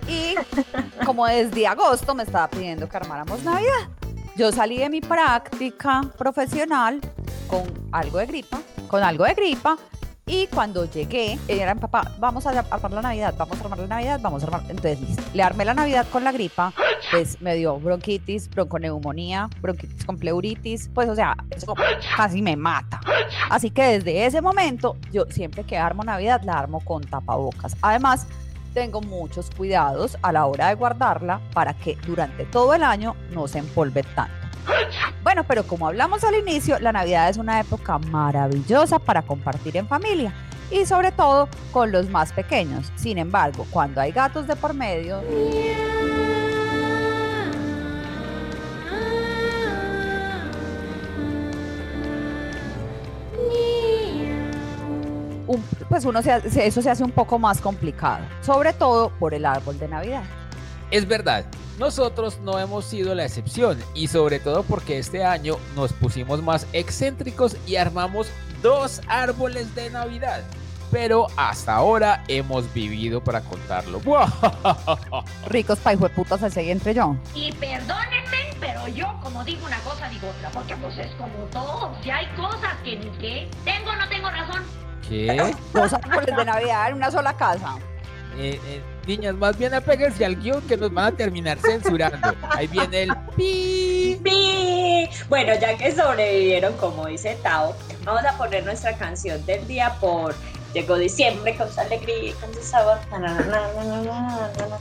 Y 0.06 0.36
como 1.06 1.26
desde 1.28 1.66
agosto 1.66 2.14
me 2.14 2.24
estaba 2.24 2.50
pidiendo 2.50 2.90
que 2.90 2.98
armáramos 2.98 3.42
Navidad. 3.44 3.88
Yo 4.36 4.52
salí 4.52 4.78
de 4.78 4.90
mi 4.90 5.00
práctica 5.00 6.02
profesional 6.18 7.00
con 7.48 7.64
algo 7.94 8.18
de 8.18 8.26
gripa, 8.26 8.60
con 8.90 9.04
algo 9.04 9.24
de 9.24 9.34
gripa. 9.34 9.78
Y 10.30 10.48
cuando 10.48 10.84
llegué, 10.84 11.40
era 11.48 11.74
mi 11.74 11.80
papá, 11.80 12.12
vamos 12.20 12.46
a 12.46 12.50
armar 12.50 12.92
la 12.92 13.02
Navidad, 13.02 13.34
vamos 13.38 13.58
a 13.60 13.64
armar 13.64 13.80
la 13.80 13.88
Navidad, 13.88 14.20
vamos 14.22 14.44
a 14.44 14.48
armar. 14.48 14.62
Entonces, 14.68 15.00
listo. 15.00 15.24
le 15.34 15.42
armé 15.42 15.64
la 15.64 15.74
Navidad 15.74 16.06
con 16.12 16.26
la 16.26 16.34
gripa, 16.34 16.74
pues 17.12 17.42
me 17.42 17.56
dio 17.56 17.80
bronquitis, 17.80 18.50
bronconeumonía, 18.50 19.50
bronquitis 19.62 20.04
con 20.04 20.18
pleuritis, 20.18 20.90
pues 20.94 21.08
o 21.08 21.16
sea, 21.16 21.38
eso 21.52 21.74
casi 22.18 22.42
me 22.42 22.58
mata. 22.58 23.00
Así 23.50 23.70
que 23.70 23.84
desde 23.84 24.26
ese 24.26 24.42
momento, 24.42 24.98
yo 25.14 25.24
siempre 25.30 25.64
que 25.64 25.78
armo 25.78 26.04
Navidad 26.04 26.42
la 26.44 26.60
armo 26.60 26.82
con 26.82 27.06
tapabocas. 27.06 27.78
Además, 27.82 28.28
tengo 28.74 29.00
muchos 29.00 29.50
cuidados 29.50 30.18
a 30.22 30.34
la 30.34 30.46
hora 30.46 30.68
de 30.68 30.76
guardarla 30.76 31.40
para 31.54 31.74
que 31.74 31.98
durante 32.06 32.44
todo 32.46 32.74
el 32.74 32.84
año 32.84 33.16
no 33.32 33.48
se 33.48 33.60
empolve 33.60 34.04
tanto. 34.04 34.47
Bueno, 35.24 35.44
pero 35.44 35.64
como 35.64 35.88
hablamos 35.88 36.24
al 36.24 36.36
inicio, 36.36 36.80
la 36.80 36.92
Navidad 36.92 37.30
es 37.30 37.38
una 37.38 37.60
época 37.60 37.98
maravillosa 37.98 39.00
para 39.00 39.22
compartir 39.22 39.78
en 39.78 39.88
familia 39.88 40.34
y 40.72 40.86
sobre 40.86 41.12
todo 41.12 41.50
con 41.72 41.92
los 41.92 42.10
más 42.10 42.32
pequeños. 42.32 42.92
Sin 42.96 43.18
embargo, 43.18 43.66
cuando 43.72 44.02
hay 44.02 44.12
gatos 44.12 44.48
de 44.48 44.56
por 44.56 44.74
medio, 44.74 45.22
pues 55.90 56.06
uno 56.06 56.22
se 56.22 56.68
eso 56.68 56.82
se 56.82 56.90
hace 56.90 57.04
un 57.04 57.12
poco 57.12 57.40
más 57.40 57.62
complicado, 57.62 58.26
sobre 58.42 58.74
todo 58.74 59.10
por 59.20 59.34
el 59.34 59.46
árbol 59.46 59.80
de 59.80 59.88
Navidad. 59.88 60.24
Es 60.90 61.06
verdad, 61.06 61.46
nosotros 61.78 62.40
no 62.40 62.58
hemos 62.60 62.86
sido 62.86 63.14
la 63.14 63.26
excepción 63.26 63.78
y 63.94 64.08
sobre 64.08 64.40
todo 64.40 64.64
porque 64.64 64.98
este 64.98 65.26
año 65.26 65.58
nos 65.76 65.92
pusimos 65.92 66.42
más 66.42 66.66
excéntricos 66.72 67.58
y 67.68 67.76
armamos 67.76 68.30
dos 68.62 69.02
árboles 69.08 69.76
de 69.76 69.90
Navidad. 69.90 70.44
Pero 70.90 71.28
hasta 71.36 71.76
ahora 71.76 72.24
hemos 72.30 72.74
vivido 72.74 73.22
para 73.22 73.42
contarlo. 73.42 74.00
Ricos 75.50 75.80
pa' 75.80 75.94
putas 75.96 76.42
ese 76.42 76.64
y 76.64 76.72
entre 76.72 76.94
yo. 76.94 77.18
Y 77.36 77.52
perdónenme, 77.52 78.56
pero 78.62 78.88
yo 78.88 79.14
como 79.22 79.44
digo 79.44 79.66
una 79.66 79.80
cosa 79.80 80.08
digo 80.08 80.30
otra, 80.30 80.50
porque 80.52 80.78
pues 80.78 80.98
es 80.98 81.12
como 81.16 81.34
todo. 81.52 81.94
Si 82.02 82.10
hay 82.10 82.28
cosas 82.38 82.78
que 82.86 82.96
ni 82.96 83.10
que 83.18 83.50
tengo 83.66 83.90
o 83.90 83.96
no 83.98 84.08
tengo 84.08 84.30
razón. 84.30 84.64
¿Qué? 85.10 85.54
Dos 85.74 85.92
árboles 85.92 86.34
de 86.38 86.46
Navidad 86.46 86.90
en 86.90 86.96
una 86.96 87.12
sola 87.12 87.36
casa. 87.36 87.76
Eh, 88.38 88.60
eh, 88.66 88.82
niñas, 89.08 89.36
más 89.36 89.58
bien 89.58 89.74
apéguense 89.74 90.26
al 90.26 90.36
guion 90.36 90.62
que 90.68 90.78
nos 90.78 90.94
van 90.94 91.14
a 91.14 91.18
terminar 91.18 91.58
censurando. 91.60 92.36
Ahí 92.50 92.68
viene 92.68 93.04
el 93.04 93.16
pi. 93.36 94.20
¡Pi! 94.24 95.10
Bueno, 95.30 95.54
ya 95.60 95.78
que 95.78 95.96
sobrevivieron, 95.96 96.74
como 96.78 97.08
dice 97.08 97.38
Tao, 97.42 97.76
vamos 98.04 98.24
a 98.26 98.38
poner 98.38 98.66
nuestra 98.66 98.98
canción 98.98 99.44
del 99.46 99.66
día 99.68 99.96
por 100.00 100.36
Llegó 100.74 100.98
diciembre 100.98 101.56
con 101.56 101.72
su 101.72 101.80
alegría 101.80 102.30
y 102.30 102.34
con 102.34 102.54
su 102.54 102.62
sabor. 102.62 102.98
Na, 103.12 103.20
na, 103.20 103.40
na. 103.40 104.78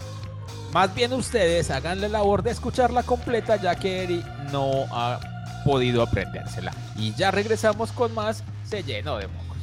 Más 0.73 0.95
bien 0.95 1.13
ustedes 1.13 1.71
hagan 1.71 2.01
la 2.01 2.09
labor 2.09 2.43
de 2.43 2.51
escucharla 2.51 3.03
completa 3.03 3.57
ya 3.57 3.75
que 3.77 4.03
Eri 4.03 4.25
no 4.53 4.85
ha 4.91 5.21
podido 5.65 6.03
aprendérsela. 6.03 6.73
Y 6.97 7.15
ya 7.15 7.31
regresamos 7.31 7.93
con 7.93 8.13
más 8.15 8.43
Se 8.69 8.83
llenó 8.83 9.17
de 9.19 9.29
mocos. 9.29 9.57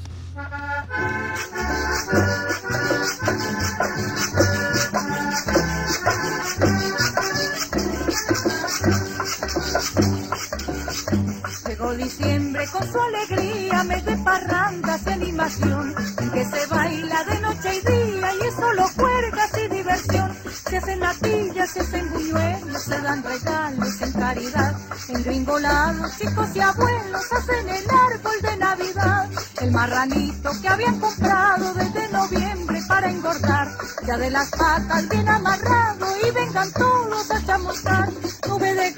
Diciembre 12.17 12.67
con 12.71 12.91
su 12.91 12.99
alegría, 12.99 13.83
mes 13.83 14.05
de 14.05 14.17
parrandas 14.17 15.01
y 15.05 15.09
animación, 15.09 15.95
que 16.33 16.45
se 16.45 16.65
baila 16.67 17.23
de 17.23 17.39
noche 17.39 17.75
y 17.75 17.87
día 17.87 18.33
y 18.35 18.47
es 18.47 18.55
solo 18.55 18.87
juergas 18.95 19.51
y 19.57 19.67
diversión. 19.75 20.37
Se 20.69 20.77
hacen 20.77 20.99
latillas, 20.99 21.69
se 21.71 21.79
hacen 21.79 22.09
buñuelos, 22.11 22.81
se 22.83 23.01
dan 23.01 23.23
regalos 23.23 24.01
en 24.01 24.11
caridad. 24.13 24.75
En 25.09 25.23
gringolados, 25.23 26.17
chicos 26.17 26.55
y 26.55 26.59
abuelos 26.59 27.33
hacen 27.33 27.69
el 27.69 27.85
árbol 27.89 28.41
de 28.41 28.57
Navidad. 28.57 29.29
El 29.61 29.71
marranito 29.71 30.51
que 30.61 30.69
habían 30.69 30.99
comprado 30.99 31.73
desde 31.73 32.09
noviembre 32.09 32.81
para 32.87 33.09
engordar, 33.09 33.71
ya 34.05 34.17
de 34.17 34.29
las 34.29 34.49
patas 34.51 35.09
bien 35.09 35.27
amarrado 35.27 36.05
y 36.27 36.31
vengan 36.31 36.71
todos 36.73 37.31
a 37.31 37.45
chamuscar. 37.45 38.09
Nube 38.47 38.73
de 38.75 38.93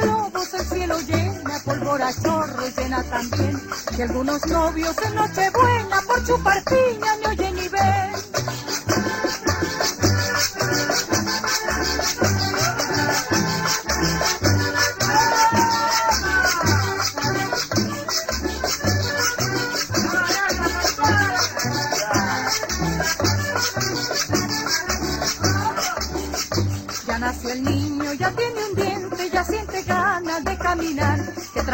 pólvora 1.66 2.14
chorro 2.14 2.68
y 2.68 2.72
también. 2.72 3.62
Y 3.98 4.02
algunos 4.02 4.46
novios 4.46 4.96
en 5.06 5.16
Nochebuena 5.16 6.02
por 6.08 6.26
chupar 6.26 6.64
piña 6.64 7.16
ni 7.18 7.26
oyen 7.26 7.56
ni 7.56 7.68
ven. 7.68 8.25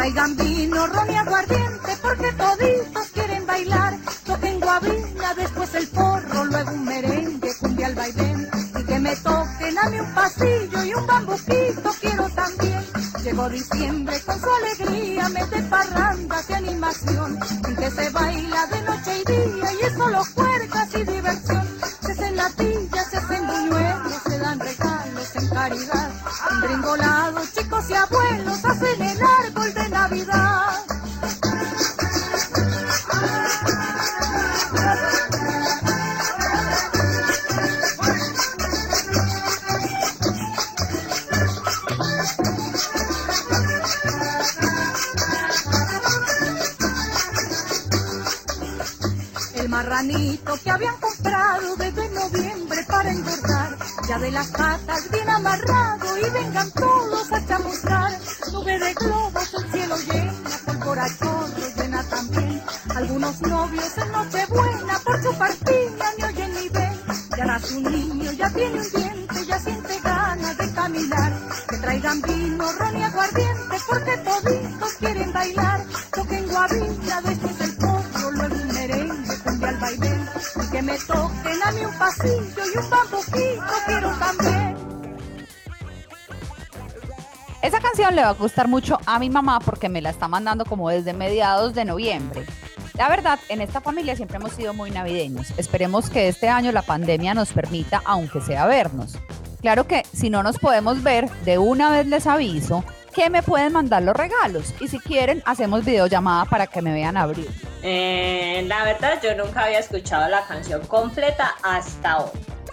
Traigan 0.02 0.36
vino, 0.36 0.84
ron 0.88 1.10
y 1.12 1.16
aguardiente, 1.16 1.96
porque 2.02 2.32
toditos 2.32 3.06
quieren 3.14 3.46
bailar. 3.46 3.96
Toquen 4.26 4.58
guabina, 4.58 5.34
después 5.36 5.74
el 5.76 5.86
porro, 5.88 6.44
luego 6.44 6.72
un 6.72 6.84
merengue, 6.84 7.50
cumbia 7.60 7.86
al 7.86 7.94
vaivén. 7.94 8.48
Y 8.80 8.84
que 8.84 8.98
me 8.98 9.14
toquen 9.14 9.78
a 9.78 9.90
mí 9.90 10.00
un 10.00 10.12
pasillo 10.12 10.84
y 10.84 10.94
un 10.94 11.06
bambuquito 11.06 11.90
quiero 12.00 12.28
también. 12.30 12.84
Llegó 13.22 13.48
diciembre 13.48 14.20
con 14.26 14.40
su 14.40 14.48
alegría, 14.50 15.28
mete 15.28 15.62
parrandas 15.62 16.50
y 16.50 16.52
animación, 16.52 17.38
en 17.68 17.76
que 17.76 17.90
se 17.92 18.10
baila 18.10 18.66
de 18.66 18.81
Que 50.02 50.68
habían 50.68 50.96
comprado 50.96 51.76
desde 51.76 52.08
noviembre 52.10 52.84
para 52.88 53.08
engordar, 53.08 53.78
ya 54.08 54.18
de 54.18 54.32
las 54.32 54.48
patas 54.48 55.08
bien 55.12 55.30
amarrado 55.30 56.18
y 56.18 56.28
vengan 56.28 56.68
todos 56.72 57.32
a 57.32 57.46
chamuscar. 57.46 58.10
Nube 58.52 58.78
de 58.80 58.94
globos, 58.94 59.54
el 59.54 59.70
cielo 59.70 59.96
llena, 59.98 60.32
pólvora 60.66 61.06
chorro 61.20 61.68
llena 61.76 62.02
también. 62.10 62.62
Algunos 62.96 63.40
novios 63.42 63.96
en 63.96 64.10
Nochebuena 64.10 64.98
por 65.04 65.22
su 65.22 65.38
partida 65.38 66.12
ni 66.18 66.24
oyen 66.24 66.54
ni 66.54 66.68
ven. 66.68 67.00
Ya 67.38 67.44
nace 67.44 67.76
un 67.76 67.84
niño, 67.84 68.32
ya 68.32 68.50
tiene 68.50 68.80
un 68.80 68.90
diente, 68.90 69.46
ya 69.46 69.60
siente 69.60 70.00
ganas 70.02 70.58
de 70.58 70.72
caminar. 70.72 71.32
Que 71.68 71.76
traigan 71.76 72.22
vino, 72.22 72.72
ron 72.72 72.96
y 72.96 73.02
aguardiente, 73.04 73.51
le 88.14 88.22
va 88.22 88.30
a 88.30 88.34
gustar 88.34 88.68
mucho 88.68 88.98
a 89.06 89.18
mi 89.18 89.30
mamá 89.30 89.60
porque 89.60 89.88
me 89.88 90.02
la 90.02 90.10
está 90.10 90.28
mandando 90.28 90.64
como 90.64 90.88
desde 90.88 91.12
mediados 91.12 91.74
de 91.74 91.84
noviembre. 91.84 92.44
La 92.94 93.08
verdad, 93.08 93.38
en 93.48 93.60
esta 93.60 93.80
familia 93.80 94.16
siempre 94.16 94.36
hemos 94.36 94.52
sido 94.52 94.74
muy 94.74 94.90
navideños. 94.90 95.52
Esperemos 95.56 96.10
que 96.10 96.28
este 96.28 96.48
año 96.48 96.72
la 96.72 96.82
pandemia 96.82 97.34
nos 97.34 97.52
permita, 97.52 98.02
aunque 98.04 98.40
sea 98.40 98.66
vernos. 98.66 99.16
Claro 99.60 99.86
que 99.86 100.02
si 100.12 100.28
no 100.28 100.42
nos 100.42 100.58
podemos 100.58 101.02
ver, 101.02 101.30
de 101.44 101.56
una 101.58 101.90
vez 101.90 102.06
les 102.06 102.26
aviso 102.26 102.84
que 103.14 103.30
me 103.30 103.42
pueden 103.42 103.72
mandar 103.72 104.02
los 104.02 104.16
regalos 104.16 104.74
y 104.80 104.88
si 104.88 104.98
quieren 104.98 105.42
hacemos 105.44 105.84
videollamada 105.84 106.44
para 106.46 106.66
que 106.66 106.82
me 106.82 106.92
vean 106.92 107.16
abrir. 107.16 107.48
Eh, 107.82 108.64
la 108.66 108.84
verdad, 108.84 109.20
yo 109.22 109.34
nunca 109.36 109.64
había 109.64 109.78
escuchado 109.78 110.28
la 110.28 110.44
canción 110.46 110.84
completa 110.86 111.54
hasta 111.62 112.18
hoy. 112.18 112.30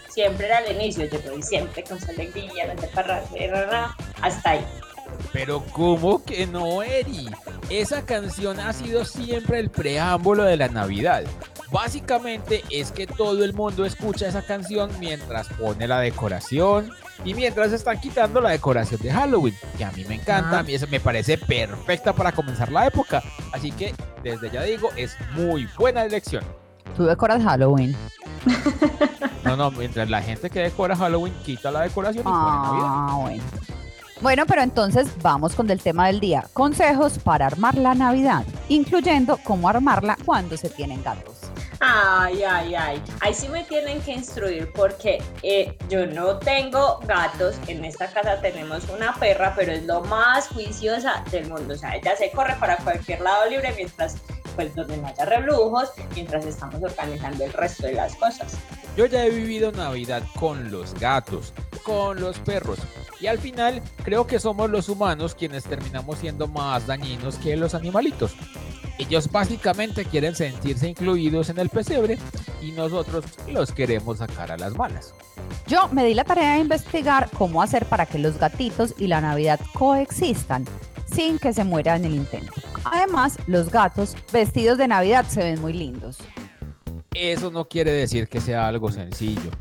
Siempre 0.09 0.47
era 0.47 0.59
el 0.59 0.75
inicio, 0.75 1.05
llegó 1.05 1.35
diciembre 1.35 1.83
con 1.83 1.99
su 1.99 2.09
alegría, 2.09 2.73
no 2.73 3.95
hasta 4.21 4.49
ahí. 4.49 4.65
Pero 5.31 5.63
¿cómo 5.71 6.23
que 6.23 6.47
no, 6.47 6.81
Eri? 6.81 7.29
Esa 7.69 8.05
canción 8.05 8.59
ha 8.59 8.73
sido 8.73 9.05
siempre 9.05 9.59
el 9.59 9.69
preámbulo 9.69 10.43
de 10.43 10.57
la 10.57 10.69
Navidad. 10.69 11.23
Básicamente 11.71 12.63
es 12.71 12.91
que 12.91 13.05
todo 13.05 13.43
el 13.43 13.53
mundo 13.53 13.85
escucha 13.85 14.27
esa 14.27 14.41
canción 14.41 14.89
mientras 14.99 15.47
pone 15.49 15.87
la 15.87 15.99
decoración 15.99 16.91
y 17.23 17.35
mientras 17.35 17.71
están 17.73 17.99
quitando 17.99 18.41
la 18.41 18.49
decoración 18.49 18.99
de 19.01 19.11
Halloween, 19.11 19.55
que 19.77 19.85
a 19.85 19.91
mí 19.91 20.03
me 20.05 20.15
encanta, 20.15 20.59
a 20.59 20.63
mí 20.63 20.73
eso 20.73 20.87
me 20.89 20.99
parece 20.99 21.37
perfecta 21.37 22.13
para 22.13 22.31
comenzar 22.31 22.71
la 22.71 22.87
época. 22.87 23.21
Así 23.51 23.71
que 23.71 23.93
desde 24.23 24.49
ya 24.49 24.63
digo, 24.63 24.89
es 24.95 25.15
muy 25.33 25.67
buena 25.77 26.03
elección. 26.03 26.43
¿Tú 26.97 27.05
decoras 27.05 27.43
Halloween? 27.43 27.95
No, 29.43 29.55
no, 29.55 29.71
mientras 29.71 30.09
la 30.09 30.21
gente 30.21 30.49
que 30.49 30.59
decora 30.59 30.95
Halloween 30.95 31.33
quita 31.43 31.71
la 31.71 31.81
decoración 31.81 32.21
y 32.21 32.29
pone 32.31 32.35
Navidad. 32.39 32.87
Ah, 32.87 33.17
bueno. 33.21 33.43
Bueno, 34.21 34.45
pero 34.45 34.61
entonces 34.61 35.07
vamos 35.21 35.55
con 35.55 35.69
el 35.69 35.81
tema 35.81 36.07
del 36.07 36.19
día. 36.19 36.45
Consejos 36.51 37.19
para 37.19 37.45
armar 37.45 37.75
la 37.75 37.95
Navidad, 37.95 38.43
incluyendo 38.67 39.39
cómo 39.45 39.69
armarla 39.69 40.17
cuando 40.25 40.57
se 40.57 40.69
tienen 40.69 41.01
gatos. 41.01 41.37
Ay, 41.79 42.43
ay, 42.43 42.75
ay. 42.75 43.01
Ahí 43.21 43.33
sí 43.33 43.47
me 43.47 43.63
tienen 43.63 44.01
que 44.01 44.11
instruir 44.11 44.69
porque 44.75 45.23
eh, 45.41 45.77
yo 45.89 46.05
no 46.05 46.37
tengo 46.37 46.99
gatos. 47.07 47.55
En 47.67 47.85
esta 47.85 48.07
casa 48.07 48.41
tenemos 48.41 48.83
una 48.89 49.15
perra, 49.15 49.53
pero 49.55 49.71
es 49.71 49.85
lo 49.85 50.01
más 50.01 50.49
juiciosa 50.49 51.23
del 51.31 51.47
mundo. 51.47 51.73
O 51.73 51.77
sea, 51.77 51.95
ella 51.95 52.17
se 52.17 52.29
corre 52.31 52.55
para 52.59 52.75
cualquier 52.77 53.21
lado 53.21 53.49
libre 53.49 53.73
mientras, 53.77 54.17
pues, 54.57 54.75
donde 54.75 54.97
no 54.97 55.07
haya 55.07 55.23
reblujos, 55.23 55.93
mientras 56.13 56.45
estamos 56.45 56.83
organizando 56.83 57.45
el 57.45 57.53
resto 57.53 57.87
de 57.87 57.93
las 57.93 58.13
cosas. 58.15 58.57
Yo 58.97 59.05
ya 59.05 59.23
he 59.25 59.29
vivido 59.29 59.71
Navidad 59.71 60.23
con 60.37 60.69
los 60.71 60.93
gatos, 60.95 61.53
con 61.83 62.19
los 62.19 62.37
perros. 62.39 62.79
Y 63.19 63.27
al 63.27 63.39
final 63.39 63.81
creo 64.03 64.27
que 64.27 64.39
somos 64.39 64.69
los 64.69 64.89
humanos 64.89 65.35
quienes 65.35 65.63
terminamos 65.63 66.19
siendo 66.19 66.47
más 66.47 66.87
dañinos 66.87 67.35
que 67.35 67.55
los 67.57 67.75
animalitos. 67.75 68.33
Ellos 68.97 69.31
básicamente 69.31 70.05
quieren 70.05 70.35
sentirse 70.35 70.89
incluidos 70.89 71.49
en 71.49 71.59
el 71.59 71.69
pesebre 71.69 72.17
y 72.61 72.71
nosotros 72.71 73.25
los 73.49 73.71
queremos 73.71 74.17
sacar 74.17 74.51
a 74.51 74.57
las 74.57 74.75
malas. 74.75 75.13
Yo 75.67 75.87
me 75.89 76.03
di 76.03 76.13
la 76.13 76.25
tarea 76.25 76.53
de 76.55 76.59
investigar 76.59 77.29
cómo 77.37 77.61
hacer 77.61 77.85
para 77.85 78.05
que 78.05 78.19
los 78.19 78.37
gatitos 78.37 78.93
y 78.97 79.07
la 79.07 79.21
Navidad 79.21 79.59
coexistan 79.73 80.65
sin 81.05 81.39
que 81.39 81.53
se 81.53 81.63
muera 81.63 81.95
en 81.95 82.05
el 82.05 82.15
intento. 82.15 82.53
Además, 82.83 83.37
los 83.47 83.71
gatos 83.71 84.15
vestidos 84.31 84.77
de 84.77 84.87
Navidad 84.87 85.25
se 85.27 85.43
ven 85.43 85.61
muy 85.61 85.73
lindos. 85.73 86.17
Eso 87.13 87.51
no 87.51 87.67
quiere 87.67 87.91
decir 87.91 88.27
que 88.27 88.39
sea 88.39 88.67
algo 88.67 88.91
sencillo. 88.91 89.51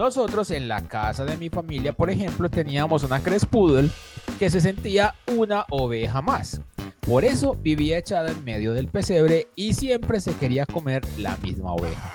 Nosotros 0.00 0.50
en 0.50 0.66
la 0.66 0.88
casa 0.88 1.26
de 1.26 1.36
mi 1.36 1.50
familia, 1.50 1.92
por 1.92 2.08
ejemplo, 2.08 2.48
teníamos 2.48 3.02
una 3.02 3.22
Crespoodle 3.22 3.90
que 4.38 4.48
se 4.48 4.58
sentía 4.58 5.14
una 5.26 5.66
oveja 5.68 6.22
más. 6.22 6.62
Por 7.00 7.22
eso 7.22 7.54
vivía 7.54 7.98
echada 7.98 8.30
en 8.30 8.42
medio 8.42 8.72
del 8.72 8.88
pesebre 8.88 9.48
y 9.56 9.74
siempre 9.74 10.18
se 10.22 10.32
quería 10.36 10.64
comer 10.64 11.02
la 11.18 11.36
misma 11.36 11.74
oveja. 11.74 12.14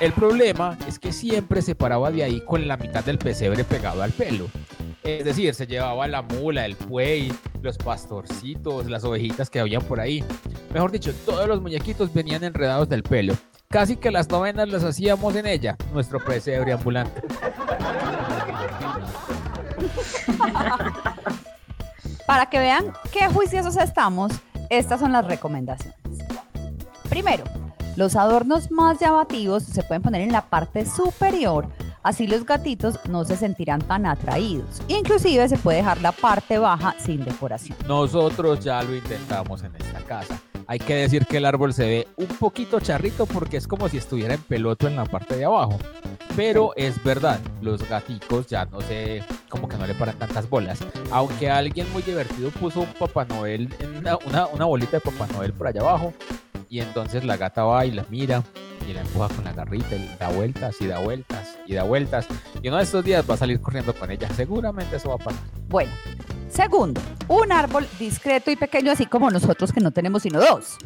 El 0.00 0.12
problema 0.14 0.76
es 0.88 0.98
que 0.98 1.12
siempre 1.12 1.62
se 1.62 1.76
paraba 1.76 2.10
de 2.10 2.24
ahí 2.24 2.40
con 2.44 2.66
la 2.66 2.76
mitad 2.76 3.04
del 3.04 3.18
pesebre 3.18 3.62
pegado 3.62 4.02
al 4.02 4.10
pelo. 4.10 4.48
Es 5.04 5.24
decir, 5.24 5.54
se 5.54 5.68
llevaba 5.68 6.08
la 6.08 6.22
mula, 6.22 6.66
el 6.66 6.74
buey, 6.74 7.32
los 7.62 7.78
pastorcitos, 7.78 8.90
las 8.90 9.04
ovejitas 9.04 9.48
que 9.48 9.60
habían 9.60 9.82
por 9.82 10.00
ahí. 10.00 10.24
Mejor 10.74 10.90
dicho, 10.90 11.14
todos 11.24 11.46
los 11.46 11.62
muñequitos 11.62 12.12
venían 12.12 12.42
enredados 12.42 12.88
del 12.88 13.04
pelo. 13.04 13.34
Casi 13.72 13.96
que 13.96 14.10
las 14.10 14.28
novenas 14.28 14.68
las 14.68 14.84
hacíamos 14.84 15.34
en 15.34 15.46
ella, 15.46 15.78
nuestro 15.94 16.22
pesebre 16.22 16.74
ambulante. 16.74 17.22
Para 22.26 22.50
que 22.50 22.58
vean 22.58 22.92
qué 23.10 23.28
juiciosos 23.28 23.78
estamos, 23.78 24.30
estas 24.68 25.00
son 25.00 25.12
las 25.12 25.26
recomendaciones. 25.26 25.98
Primero, 27.08 27.44
los 27.96 28.14
adornos 28.14 28.70
más 28.70 29.00
llamativos 29.00 29.62
se 29.62 29.82
pueden 29.82 30.02
poner 30.02 30.20
en 30.20 30.32
la 30.32 30.42
parte 30.42 30.84
superior, 30.84 31.66
así 32.02 32.26
los 32.26 32.44
gatitos 32.44 33.00
no 33.08 33.24
se 33.24 33.38
sentirán 33.38 33.80
tan 33.80 34.04
atraídos. 34.04 34.82
Inclusive 34.88 35.48
se 35.48 35.56
puede 35.56 35.78
dejar 35.78 36.02
la 36.02 36.12
parte 36.12 36.58
baja 36.58 36.94
sin 36.98 37.24
decoración. 37.24 37.78
Nosotros 37.88 38.60
ya 38.60 38.82
lo 38.82 38.94
intentamos 38.94 39.62
en 39.62 39.74
esta 39.76 40.00
casa. 40.00 40.38
Hay 40.72 40.78
que 40.78 40.94
decir 40.94 41.26
que 41.26 41.36
el 41.36 41.44
árbol 41.44 41.74
se 41.74 41.84
ve 41.86 42.08
un 42.16 42.28
poquito 42.28 42.80
charrito 42.80 43.26
porque 43.26 43.58
es 43.58 43.68
como 43.68 43.90
si 43.90 43.98
estuviera 43.98 44.32
en 44.32 44.40
peloto 44.40 44.88
en 44.88 44.96
la 44.96 45.04
parte 45.04 45.36
de 45.36 45.44
abajo. 45.44 45.78
Pero 46.34 46.72
es 46.76 47.04
verdad, 47.04 47.38
los 47.60 47.86
gaticos 47.86 48.46
ya 48.46 48.64
no 48.64 48.80
sé, 48.80 49.22
como 49.50 49.68
que 49.68 49.76
no 49.76 49.86
le 49.86 49.92
paran 49.94 50.18
tantas 50.18 50.48
bolas. 50.48 50.78
Aunque 51.10 51.50
alguien 51.50 51.92
muy 51.92 52.00
divertido 52.00 52.48
puso 52.52 52.80
un 52.80 52.86
Papá 52.94 53.26
Noel, 53.26 53.68
en 53.80 53.98
una, 53.98 54.16
una- 54.26 54.46
una 54.46 54.64
bolita 54.64 54.92
de 54.92 55.00
Papá 55.02 55.26
Noel 55.34 55.52
por 55.52 55.66
allá 55.66 55.82
abajo. 55.82 56.14
Y 56.70 56.80
entonces 56.80 57.22
la 57.24 57.36
gata 57.36 57.64
va 57.64 57.84
y 57.84 57.90
la 57.90 58.06
mira 58.08 58.42
y 58.88 58.94
la 58.94 59.02
empuja 59.02 59.28
con 59.28 59.44
la 59.44 59.52
garrita 59.52 59.94
y 59.94 60.08
da 60.18 60.30
vueltas 60.30 60.80
y 60.80 60.86
da 60.86 61.00
vueltas 61.00 61.58
y 61.66 61.74
da 61.74 61.82
vueltas. 61.82 62.26
Y 62.62 62.68
uno 62.68 62.78
de 62.78 62.84
estos 62.84 63.04
días 63.04 63.28
va 63.28 63.34
a 63.34 63.36
salir 63.36 63.60
corriendo 63.60 63.92
con 63.94 64.10
ella. 64.10 64.26
Seguramente 64.34 64.96
eso 64.96 65.10
va 65.10 65.16
a 65.16 65.18
pasar. 65.18 65.42
Bueno, 65.68 65.92
Segundo, 66.52 67.00
un 67.28 67.50
árbol 67.50 67.88
discreto 67.98 68.50
y 68.50 68.56
pequeño, 68.56 68.92
así 68.92 69.06
como 69.06 69.30
nosotros 69.30 69.72
que 69.72 69.80
no 69.80 69.90
tenemos 69.90 70.22
sino 70.22 70.38
dos. 70.38 70.76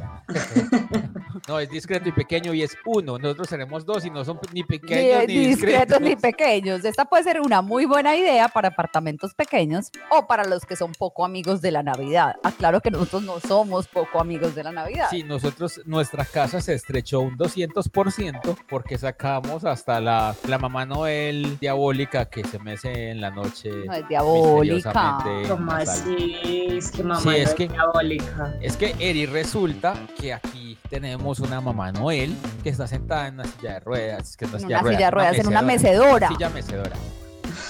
No, 1.48 1.59
es 1.59 1.68
discreto 1.68 2.09
y 2.09 2.12
pequeño 2.12 2.55
y 2.55 2.62
es 2.62 2.76
uno. 2.85 3.18
Nosotros 3.18 3.48
tenemos 3.48 3.85
dos 3.85 4.05
y 4.05 4.11
no 4.11 4.24
son 4.24 4.38
ni 4.52 4.61
Ni, 4.61 4.64
pequeños 4.64 5.24
ni, 5.26 5.37
discretos 5.38 6.00
ni 6.00 6.11
discretos. 6.11 6.20
pequeños. 6.22 6.85
Esta 6.85 7.05
puede 7.05 7.24
ser 7.24 7.40
una 7.40 7.62
muy 7.62 7.85
buena 7.85 8.16
idea 8.16 8.48
para 8.48 8.68
apartamentos 8.68 9.35
pequeños 9.35 9.90
o 10.11 10.26
para 10.29 10.44
los 10.44 10.64
que 10.64 10.76
son 10.76 10.92
poco 10.92 11.24
amigos 11.24 11.61
de 11.62 11.72
la 11.72 11.83
Navidad. 11.83 12.37
Aclaro 12.44 12.81
que 12.81 12.90
nosotros 12.92 13.22
no 13.24 13.40
somos 13.40 13.88
poco 13.88 14.20
amigos 14.20 14.55
de 14.55 14.62
la 14.64 14.70
Navidad. 14.72 15.09
Sí, 15.11 15.24
nosotros, 15.24 15.81
nuestra 15.85 16.24
casa 16.24 16.61
se 16.61 16.74
estrechó 16.74 17.20
un 17.20 17.37
200% 17.37 18.57
porque 18.68 18.98
sacamos 18.98 19.64
hasta 19.64 20.00
la, 20.00 20.35
la 20.46 20.59
mamá 20.59 20.87
Noel 20.87 21.59
diabólica 21.59 22.26
que 22.26 22.44
se 22.44 22.59
mece 22.61 23.11
en 23.11 23.20
la 23.20 23.31
noche. 23.31 23.70
No 23.85 23.94
es 23.94 24.09
diabólica. 24.09 25.18
En. 25.57 26.77
Es 26.79 26.90
que 26.90 27.03
mamá 27.03 27.21
Sí, 27.21 27.27
no 27.29 27.33
es 27.35 27.55
que- 27.55 27.69
diabólica. 27.69 28.55
Es 28.61 28.77
que 28.77 28.95
Eri 28.99 29.27
resulta 29.27 29.95
que 30.21 30.33
aquí 30.35 30.77
tenemos 30.90 31.40
una 31.40 31.61
mamá 31.61 31.92
Noel 31.92 32.37
que 32.62 32.69
está 32.71 32.87
sentada 32.87 33.29
en 33.29 33.35
una 33.35 33.45
silla 33.45 33.75
de 33.75 33.81
ruedas, 33.81 34.37
que 34.37 34.47
no 34.47 34.55
En 34.55 34.61
silla 34.61 34.81
una 34.81 34.88
de 34.90 34.97
silla 34.97 35.07
de 35.07 35.11
ruedas, 35.11 35.38
en 35.38 35.47
una 35.49 35.62
mecedora. 35.62 36.29
Silla 36.29 36.49
mecedora. 36.51 36.97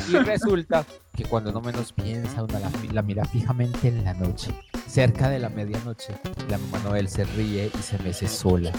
Y 0.09 0.17
resulta 0.17 0.85
que 1.15 1.25
cuando 1.25 1.51
uno 1.51 1.61
menos 1.61 1.93
piensa, 1.93 2.43
uno 2.43 2.59
la, 2.59 2.71
la 2.93 3.03
mira 3.03 3.25
fijamente 3.25 3.89
en 3.89 4.05
la 4.05 4.15
noche. 4.15 4.53
Cerca 4.87 5.29
de 5.29 5.39
la 5.39 5.49
medianoche, 5.49 6.15
la 6.49 6.59
mamá 6.59 6.79
Noel 6.85 7.09
se 7.09 7.25
ríe 7.25 7.71
y 7.77 7.83
se 7.83 7.99
mece 7.99 8.29
sola. 8.29 8.71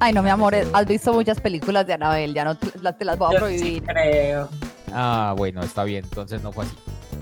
Ay, 0.00 0.12
no, 0.12 0.22
mi 0.22 0.28
amor, 0.30 0.54
has 0.54 0.86
visto 0.86 1.12
muchas 1.14 1.40
películas 1.40 1.86
de 1.86 1.94
Anabel, 1.94 2.34
ya 2.34 2.44
no 2.44 2.56
te, 2.56 2.68
la- 2.80 2.92
te 2.96 3.04
las 3.04 3.16
voy 3.16 3.34
a 3.34 3.38
Yo 3.40 3.46
sí 3.48 3.80
prohibir. 3.80 3.82
creo. 3.84 4.48
Ah, 4.96 5.34
bueno, 5.36 5.60
está 5.62 5.82
bien, 5.82 6.04
entonces 6.04 6.40
no 6.42 6.52
fue 6.52 6.64
así. 6.64 6.74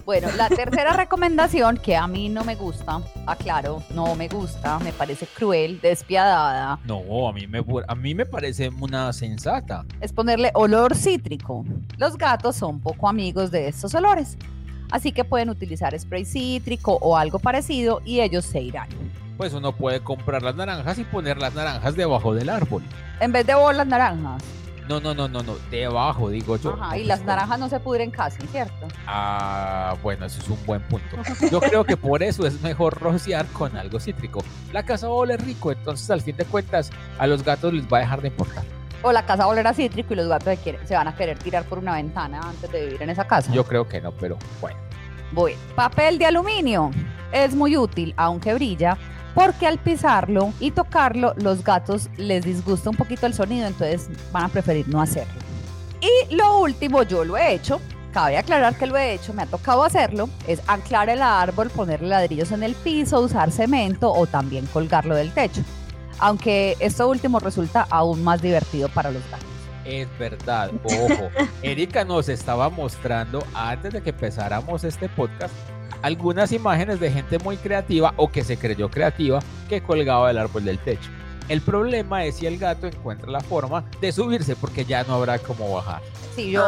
Bueno, 0.05 0.29
la 0.37 0.49
tercera 0.51 0.93
recomendación 0.93 1.79
que 1.79 1.97
a 1.97 2.07
mí 2.07 2.29
no 2.29 2.45
me 2.45 2.55
gusta, 2.55 3.01
aclaro, 3.27 3.83
no 3.95 4.15
me 4.15 4.29
gusta, 4.29 4.79
me 4.81 4.93
parece 4.93 5.27
cruel, 5.27 5.81
despiadada, 5.81 6.79
No, 6.85 7.29
a 7.29 7.33
mí 7.33 7.47
me, 7.47 7.65
a 7.89 7.95
mí 7.95 8.15
me 8.15 8.27
parece 8.27 8.69
una 8.69 9.13
sensata. 9.13 9.85
es 10.01 10.13
ponerle 10.13 10.51
olor 10.55 10.95
cítrico. 10.95 11.65
Los 11.97 12.19
gatos 12.19 12.57
son 12.57 12.81
poco 12.81 13.09
amigos 13.09 13.51
de 13.51 13.69
estos 13.69 13.95
olores, 13.95 14.37
así 14.91 15.13
que 15.13 15.25
pueden 15.25 15.49
utilizar 15.49 15.99
spray 15.99 16.25
cítrico 16.27 16.99
o 17.01 17.17
algo 17.17 17.39
parecido 17.39 18.03
y 18.05 18.21
ellos 18.21 18.45
se 18.45 18.61
irán. 18.61 18.89
Pues 19.39 19.55
uno 19.55 19.73
puede 19.73 20.01
comprar 20.01 20.43
las 20.43 20.55
naranjas 20.57 20.99
y 20.99 21.05
poner 21.05 21.39
las 21.39 21.55
naranjas 21.55 21.97
debajo 21.97 22.35
del 22.35 22.51
árbol. 22.51 22.83
En 23.19 23.33
vez 23.33 23.47
de 23.47 23.55
bolas 23.55 23.87
naranjas. 23.87 24.43
No, 24.89 25.01
no, 25.01 25.15
no, 25.15 25.29
no, 25.29 25.43
no, 25.43 25.55
debajo, 25.71 26.29
digo 26.31 26.57
yo. 26.57 26.75
Ajá, 26.81 26.99
y 26.99 27.05
las 27.05 27.23
naranjas 27.25 27.59
no 27.59 27.69
se 27.69 27.79
pudren 27.81 28.11
casi, 28.11 28.45
¿cierto? 28.49 28.89
Ah, 29.07 29.95
bueno, 30.03 30.27
eso 30.27 30.41
es 30.41 30.49
un 30.49 30.59
buen 30.67 30.83
punto. 30.83 31.17
Yo 31.51 31.61
creo 31.61 31.85
que 31.85 31.97
por 31.97 32.23
eso 32.23 32.47
es 32.47 32.61
mejor 32.63 33.01
rociar 33.01 33.47
con 33.49 33.77
algo 33.77 34.01
cítrico. 34.01 34.43
La 34.73 34.83
casa 34.83 35.07
va 35.07 35.13
a 35.15 35.17
oler 35.17 35.41
rico, 35.45 35.71
entonces 35.73 36.11
al 36.11 36.21
fin 36.21 36.37
de 36.37 36.45
cuentas 36.45 36.91
a 37.19 37.27
los 37.27 37.45
gatos 37.45 37.73
les 37.73 37.85
va 37.87 37.99
a 37.99 38.01
dejar 38.01 38.23
de 38.23 38.29
importar. 38.29 38.65
O 39.05 39.13
la 39.13 39.25
casa 39.25 39.47
olerá 39.47 39.73
cítrico 39.75 40.13
y 40.15 40.17
los 40.17 40.29
gatos 40.29 40.47
se, 40.55 40.57
quieren- 40.59 40.87
se 40.87 40.95
van 40.95 41.09
a 41.09 41.15
querer 41.17 41.39
tirar 41.39 41.65
por 41.65 41.79
una 41.79 41.95
ventana 41.95 42.41
antes 42.41 42.71
de 42.71 42.85
vivir 42.87 43.03
en 43.03 43.11
esa 43.11 43.27
casa. 43.27 43.53
Yo 43.53 43.65
creo 43.65 43.89
que 43.89 44.01
no, 44.01 44.13
pero 44.13 44.37
bueno. 44.61 44.79
Bueno, 45.33 45.59
papel 45.75 46.19
de 46.19 46.27
aluminio 46.27 46.91
es 47.33 47.55
muy 47.55 47.77
útil, 47.77 48.13
aunque 48.17 48.53
brilla, 48.55 48.97
porque 49.35 49.67
al 49.67 49.79
pisarlo 49.79 50.53
y 50.61 50.71
tocarlo, 50.71 51.35
los 51.37 51.65
gatos 51.65 52.09
les 52.17 52.45
disgusta 52.45 52.91
un 52.91 52.97
poquito 52.97 53.27
el 53.27 53.35
sonido, 53.35 53.67
entonces 53.67 54.09
van 54.33 54.45
a 54.45 54.49
preferir 54.49 54.89
no 54.89 55.01
hacerlo. 55.01 55.35
Y 56.01 56.35
lo 56.35 56.59
último, 56.59 57.03
yo 57.05 57.25
lo 57.25 57.37
he 57.37 57.55
hecho, 57.55 57.81
cabe 58.13 58.37
aclarar 58.37 58.77
que 58.77 58.87
lo 58.87 58.97
he 58.97 59.15
hecho, 59.15 59.33
me 59.33 59.43
ha 59.43 59.47
tocado 59.47 59.85
hacerlo, 59.85 60.29
es 60.47 60.61
anclar 60.67 61.09
el 61.09 61.23
árbol, 61.23 61.71
ponerle 61.71 62.09
ladrillos 62.09 62.53
en 62.53 62.63
el 62.63 62.75
piso, 62.75 63.21
usar 63.21 63.51
cemento 63.51 64.13
o 64.13 64.27
también 64.27 64.67
colgarlo 64.67 65.15
del 65.15 65.33
techo. 65.33 65.63
Aunque 66.19 66.77
esto 66.79 67.09
último 67.09 67.41
resulta 67.41 67.87
aún 67.91 68.23
más 68.23 68.43
divertido 68.43 68.89
para 68.89 69.11
los 69.11 69.23
gatos. 69.31 69.47
Es 69.85 70.07
verdad, 70.19 70.71
ojo. 70.85 71.31
Erika 71.63 72.05
nos 72.05 72.29
estaba 72.29 72.69
mostrando 72.69 73.45
antes 73.55 73.93
de 73.93 74.03
que 74.03 74.11
empezáramos 74.11 74.85
este 74.85 75.09
podcast 75.09 75.53
algunas 76.03 76.53
imágenes 76.53 77.01
de 77.01 77.11
gente 77.11 77.39
muy 77.39 77.57
creativa 77.57 78.13
o 78.17 78.31
que 78.31 78.45
se 78.45 78.57
creyó 78.57 78.91
creativa 78.91 79.41
que 79.69 79.83
colgaba 79.83 80.31
el 80.31 80.39
árbol 80.39 80.65
del 80.65 80.79
techo. 80.79 81.11
El 81.49 81.61
problema 81.61 82.25
es 82.25 82.37
si 82.37 82.47
el 82.47 82.59
gato 82.59 82.87
encuentra 82.87 83.31
la 83.31 83.41
forma 83.41 83.85
de 84.01 84.13
subirse 84.13 84.57
porque 84.57 84.85
ya 84.85 85.05
no 85.05 85.15
habrá 85.15 85.39
cómo 85.39 85.73
bajar. 85.75 86.01
Sí, 86.35 86.51
yo 86.51 86.65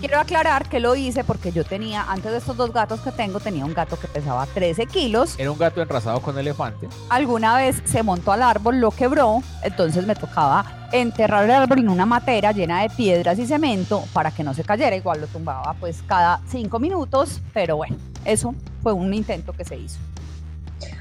quiero 0.00 0.18
aclarar 0.18 0.68
que 0.68 0.80
lo 0.80 0.96
hice 0.96 1.22
porque 1.22 1.52
yo 1.52 1.64
tenía, 1.64 2.02
antes 2.10 2.32
de 2.32 2.38
estos 2.38 2.56
dos 2.56 2.72
gatos 2.72 3.00
que 3.00 3.12
tengo, 3.12 3.38
tenía 3.38 3.64
un 3.64 3.72
gato 3.72 3.96
que 3.96 4.08
pesaba 4.08 4.46
13 4.46 4.86
kilos. 4.86 5.38
Era 5.38 5.52
un 5.52 5.58
gato 5.58 5.80
enrazado 5.80 6.20
con 6.20 6.36
elefante. 6.36 6.88
Alguna 7.08 7.56
vez 7.56 7.80
se 7.84 8.02
montó 8.02 8.32
al 8.32 8.42
árbol, 8.42 8.80
lo 8.80 8.90
quebró, 8.90 9.42
entonces 9.62 10.04
me 10.06 10.16
tocaba 10.16 10.88
enterrar 10.90 11.44
el 11.44 11.52
árbol 11.52 11.78
en 11.78 11.88
una 11.88 12.06
matera 12.06 12.50
llena 12.50 12.82
de 12.82 12.90
piedras 12.90 13.38
y 13.38 13.46
cemento 13.46 14.02
para 14.12 14.32
que 14.32 14.42
no 14.42 14.54
se 14.54 14.64
cayera. 14.64 14.96
Igual 14.96 15.20
lo 15.20 15.26
tumbaba 15.28 15.74
pues 15.74 16.02
cada 16.04 16.40
cinco 16.48 16.80
minutos, 16.80 17.40
pero 17.52 17.76
bueno, 17.76 17.96
eso 18.26 18.54
fue 18.82 18.92
un 18.92 19.12
intento 19.14 19.52
que 19.52 19.64
se 19.64 19.76
hizo. 19.76 19.98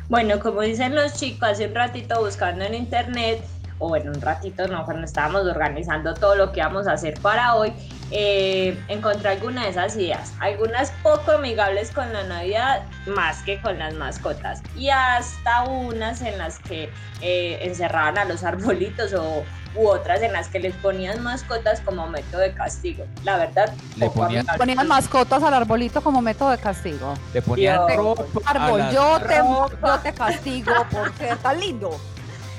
Bueno, 0.08 0.40
como 0.40 0.62
dicen 0.62 0.96
los 0.96 1.14
chicos, 1.14 1.50
hace 1.50 1.68
un 1.68 1.76
ratito 1.76 2.24
buscando 2.24 2.64
en 2.64 2.76
internet, 2.76 3.44
o 3.80 3.90
bueno, 3.90 4.12
un 4.12 4.22
ratito 4.22 4.68
no, 4.68 4.86
cuando 4.86 5.06
estábamos 5.06 5.46
organizando 5.46 6.14
todo 6.14 6.36
lo 6.36 6.52
que 6.52 6.60
íbamos 6.60 6.88
a 6.88 6.94
hacer 6.94 7.20
para 7.22 7.56
hoy, 7.56 7.74
eh, 8.12 8.78
encontré 8.88 9.30
algunas 9.30 9.66
de 9.66 9.70
esas 9.72 9.96
ideas, 9.96 10.34
algunas 10.40 10.92
poco 11.04 11.32
amigables 11.32 11.92
con 11.92 12.12
la 12.14 12.24
Navidad, 12.24 12.84
más 13.08 13.42
que 13.42 13.62
con 13.62 13.80
las 13.80 13.94
mascotas, 13.96 14.62
y 14.76 14.90
hasta 14.90 15.64
unas 15.64 16.22
en 16.22 16.38
las 16.38 16.60
que 16.60 16.90
eh, 17.22 17.60
encerraban 17.62 18.18
a 18.18 18.26
los 18.26 18.44
arbolitos 18.44 19.14
o 19.14 19.44
u 19.76 19.88
otras 19.88 20.22
en 20.22 20.34
las 20.34 20.48
que 20.48 20.60
les 20.60 20.74
ponían 20.76 21.22
mascotas 21.22 21.82
como 21.82 22.08
método 22.08 22.42
de 22.42 22.54
castigo. 22.54 23.06
La 23.24 23.38
verdad, 23.38 23.74
Le 23.98 24.10
ponían-. 24.10 24.46
Ponían 24.58 24.88
mascotas 24.88 25.44
al 25.44 25.54
arbolito 25.54 26.02
como 26.02 26.22
método 26.22 26.52
de 26.52 26.58
castigo. 26.58 27.14
Le 27.34 27.42
ponían 27.42 27.86
Dios. 27.88 27.98
ropa. 27.98 28.24
Árbol, 28.46 28.84
yo 28.94 29.20
te, 29.20 29.36
yo 29.36 30.00
te 30.02 30.14
castigo 30.14 30.74
por 30.92 31.14
ser 31.18 31.38
tan 31.38 31.60
lindo. 31.60 32.00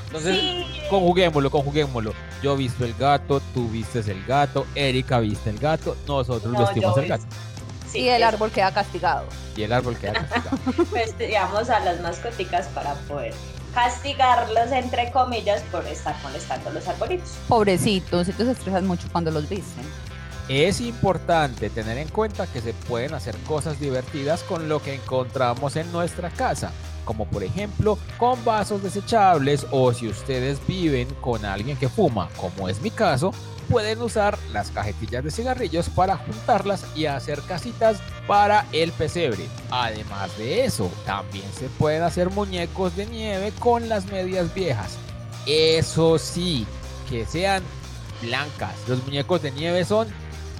Entonces, 0.06 0.36
Sí. 0.38 0.66
conjuguémoslo, 0.90 1.50
conjuguémoslo. 1.50 2.12
Yo 2.42 2.56
visto 2.56 2.84
el 2.84 2.94
gato, 2.94 3.40
tú 3.54 3.68
vistes 3.68 4.08
el 4.08 4.24
gato, 4.24 4.66
Erika 4.74 5.18
viste 5.20 5.50
el 5.50 5.58
gato, 5.58 5.96
nosotros 6.06 6.52
No, 6.52 6.60
vestimos 6.60 6.96
el 6.98 7.08
gato. 7.08 7.24
Sí, 7.90 8.00
y 8.00 8.08
el 8.08 8.22
eso. 8.22 8.28
árbol 8.28 8.50
queda 8.50 8.72
castigado. 8.72 9.24
Y 9.56 9.62
el 9.62 9.72
árbol 9.72 9.96
queda 9.96 10.12
castigado. 10.14 10.58
Vestigamos 10.92 11.70
a 11.70 11.80
las 11.80 12.00
mascoticas 12.00 12.66
para 12.68 12.94
poder 13.08 13.32
castigarlos, 13.74 14.72
entre 14.72 15.10
comillas, 15.12 15.60
por 15.70 15.86
estar 15.86 16.16
molestando 16.22 16.70
los 16.70 16.86
arbolitos. 16.88 17.30
Pobrecitos, 17.48 18.26
ellos 18.28 18.44
se 18.46 18.52
estresan 18.52 18.86
mucho 18.86 19.06
cuando 19.12 19.30
los 19.30 19.48
visten. 19.48 19.84
Es 20.48 20.80
importante 20.80 21.70
tener 21.70 21.98
en 21.98 22.08
cuenta 22.08 22.46
que 22.46 22.60
se 22.60 22.72
pueden 22.72 23.14
hacer 23.14 23.36
cosas 23.46 23.78
divertidas 23.80 24.42
con 24.44 24.68
lo 24.68 24.80
que 24.80 24.94
encontramos 24.94 25.76
en 25.76 25.90
nuestra 25.92 26.30
casa, 26.30 26.70
como 27.06 27.24
por 27.24 27.42
ejemplo 27.42 27.98
con 28.18 28.44
vasos 28.44 28.82
desechables 28.82 29.66
o 29.70 29.94
si 29.94 30.08
ustedes 30.08 30.58
viven 30.66 31.08
con 31.22 31.46
alguien 31.46 31.78
que 31.78 31.88
fuma, 31.88 32.28
como 32.36 32.68
es 32.68 32.82
mi 32.82 32.90
caso, 32.90 33.32
pueden 33.70 34.02
usar 34.02 34.38
las 34.52 34.70
cajetillas 34.70 35.24
de 35.24 35.30
cigarrillos 35.30 35.88
para 35.88 36.18
juntarlas 36.18 36.84
y 36.94 37.06
hacer 37.06 37.40
casitas 37.42 37.98
para 38.26 38.66
el 38.72 38.92
pesebre. 38.92 39.46
Además 39.70 40.36
de 40.36 40.64
eso, 40.64 40.90
también 41.06 41.46
se 41.58 41.68
pueden 41.70 42.02
hacer 42.02 42.30
muñecos 42.30 42.94
de 42.96 43.06
nieve 43.06 43.52
con 43.58 43.88
las 43.88 44.06
medias 44.06 44.52
viejas. 44.54 44.98
Eso 45.46 46.18
sí, 46.18 46.66
que 47.08 47.24
sean 47.24 47.62
blancas. 48.22 48.74
Los 48.88 49.02
muñecos 49.04 49.42
de 49.42 49.52
nieve 49.52 49.84
son 49.84 50.08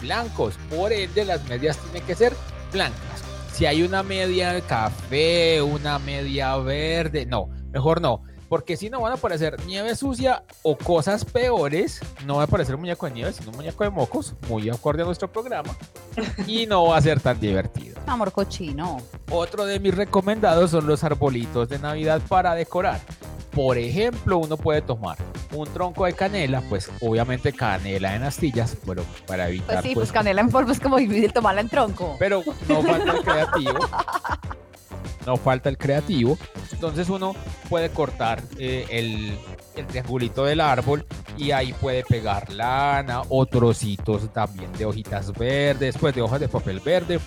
blancos, 0.00 0.54
por 0.70 0.92
ende 0.92 1.24
las 1.24 1.44
medias 1.48 1.78
tienen 1.78 2.04
que 2.04 2.14
ser 2.14 2.35
blancas. 2.72 3.26
Si 3.57 3.64
hay 3.64 3.83
una 3.83 4.03
media 4.03 4.61
café, 4.61 5.62
una 5.62 5.99
media 5.99 6.59
verde, 6.59 7.25
no, 7.25 7.49
mejor 7.73 8.03
no, 8.03 8.23
porque 8.51 8.77
si 8.77 8.90
no 8.90 9.01
van 9.01 9.14
a 9.14 9.16
parecer 9.16 9.57
nieve 9.64 9.97
sucia 9.97 10.45
o 10.61 10.77
cosas 10.77 11.25
peores, 11.25 12.03
no 12.27 12.37
va 12.37 12.42
a 12.42 12.47
parecer 12.47 12.75
un 12.75 12.83
muñeco 12.83 13.07
de 13.07 13.12
nieve, 13.12 13.33
sino 13.33 13.53
un 13.53 13.57
muñeco 13.57 13.83
de 13.83 13.88
mocos, 13.88 14.35
muy 14.47 14.69
acorde 14.69 15.05
a 15.05 15.07
nuestro 15.07 15.33
programa, 15.33 15.75
y 16.47 16.66
no 16.66 16.88
va 16.88 16.99
a 16.99 17.01
ser 17.01 17.19
tan 17.19 17.40
divertido. 17.40 17.99
Amor 18.07 18.31
cochino. 18.31 18.99
Otro 19.31 19.64
de 19.64 19.81
mis 19.81 19.95
recomendados 19.95 20.73
son 20.73 20.87
los 20.87 21.03
arbolitos 21.03 21.71
de 21.71 21.79
Navidad 21.79 22.21
para 22.29 22.55
decorar. 22.55 23.01
Por 23.53 23.79
ejemplo, 23.79 24.37
uno 24.37 24.59
puede 24.59 24.83
tomar 24.83 25.16
un 25.59 25.69
tronco 25.73 26.05
de 26.05 26.12
canela, 26.12 26.61
pues 26.69 26.90
obviamente 27.01 27.53
canela 27.53 28.14
en 28.14 28.23
astillas, 28.23 28.77
pero 28.87 29.05
para 29.27 29.49
evitar 29.49 29.77
Pues 29.77 29.83
sí, 29.83 29.88
pues, 29.95 30.09
pues 30.09 30.12
canela 30.12 30.40
en 30.40 30.51
polvo 30.51 30.73
es 30.73 30.81
como 30.81 30.97
difícil 30.97 31.33
tomarla 31.33 31.61
en 31.62 31.69
tronco. 31.69 32.16
pero 32.19 32.42
no 32.69 32.83
falta 32.83 33.12
el 33.12 33.23
creativo. 33.23 33.79
No 35.27 35.37
falta 35.37 35.69
el 35.69 35.77
creativo. 35.77 36.38
Entonces 36.71 37.09
uno 37.09 37.35
puede 37.69 37.90
cortar 37.90 38.40
eh, 38.59 38.87
el, 38.90 39.37
el 39.75 39.87
triangulito 39.87 40.45
del 40.45 40.61
árbol 40.61 41.05
y 41.37 41.51
ahí 41.51 41.73
puede 41.73 42.05
pegar 42.05 42.53
lana 42.53 43.23
o 43.29 43.45
trocitos 43.45 44.33
también 44.33 44.73
de 44.75 44.85
hojitas 44.85 45.33
verdes, 45.33 45.99
pues 45.99 46.14
de 46.14 46.23
hojas 46.23 46.38
de 46.38 46.49
papel 46.49 46.79
verde. 46.79 47.19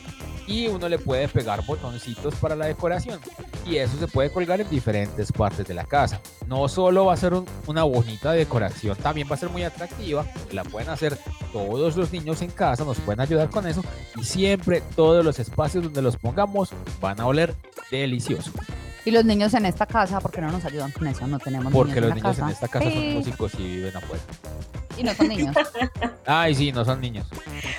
Y 0.50 0.68
uno 0.68 0.90
le 0.90 0.98
puede 0.98 1.28
pegar 1.28 1.64
botoncitos 1.66 2.34
para 2.36 2.56
la 2.56 2.66
decoración. 2.66 3.20
Y 3.66 3.78
eso 3.78 3.98
se 4.00 4.08
puede 4.08 4.32
colgar 4.32 4.60
en 4.60 4.70
diferentes 4.70 5.32
partes 5.32 5.68
de 5.68 5.74
la 5.76 5.86
casa. 5.86 6.20
No 6.48 6.68
solo 6.68 7.06
va 7.06 7.14
a 7.14 7.18
ser 7.18 7.34
un- 7.36 7.46
una 7.68 7.84
bonita 7.84 8.32
decoración, 8.32 8.98
también 8.98 9.28
va 9.30 9.36
a 9.36 9.38
ser 9.38 9.50
muy 9.50 9.64
atractiva, 9.64 10.26
la 10.52 10.64
pueden 10.64 10.90
hacer 10.90 11.18
todos 11.54 11.96
los 11.96 12.12
niños 12.12 12.42
en 12.42 12.50
casa, 12.50 12.84
nos 12.84 12.98
pueden 13.00 13.20
ayudar 13.22 13.50
con 13.52 13.68
eso. 13.68 13.84
Y 14.20 14.24
siempre 14.24 14.82
todos 14.96 15.24
los 15.24 15.38
espacios 15.38 15.84
donde 15.84 16.02
los 16.02 16.18
pongamos 16.18 16.70
van 17.00 17.20
a 17.20 17.28
oler 17.28 17.56
delicioso, 17.92 18.52
Y 19.06 19.12
los 19.12 19.24
niños 19.26 19.54
en 19.54 19.66
esta 19.66 19.86
casa, 19.86 20.20
¿por 20.20 20.32
qué 20.32 20.42
no 20.42 20.52
nos 20.52 20.64
ayudan 20.66 20.92
con 20.92 21.08
eso? 21.08 21.26
No 21.28 21.40
tenemos 21.40 21.72
porque 21.72 22.02
niños 22.02 22.10
los 22.10 22.18
en 22.18 22.24
la 22.24 22.30
niños 22.32 22.38
en 22.38 22.46
casa. 22.46 22.52
esta 22.54 22.68
casa 22.68 22.86
son 22.86 22.94
Sí, 23.02 23.10
músicos 23.16 23.54
y 23.56 23.64
viven 23.76 23.98
afuera. 23.98 24.24
Y 24.98 25.04
no 25.04 25.14
son 25.14 25.28
niños. 25.30 25.56
Ay, 26.26 26.56
sí, 26.56 26.72
no 26.72 26.84
son 26.86 27.00
niños. 27.02 27.26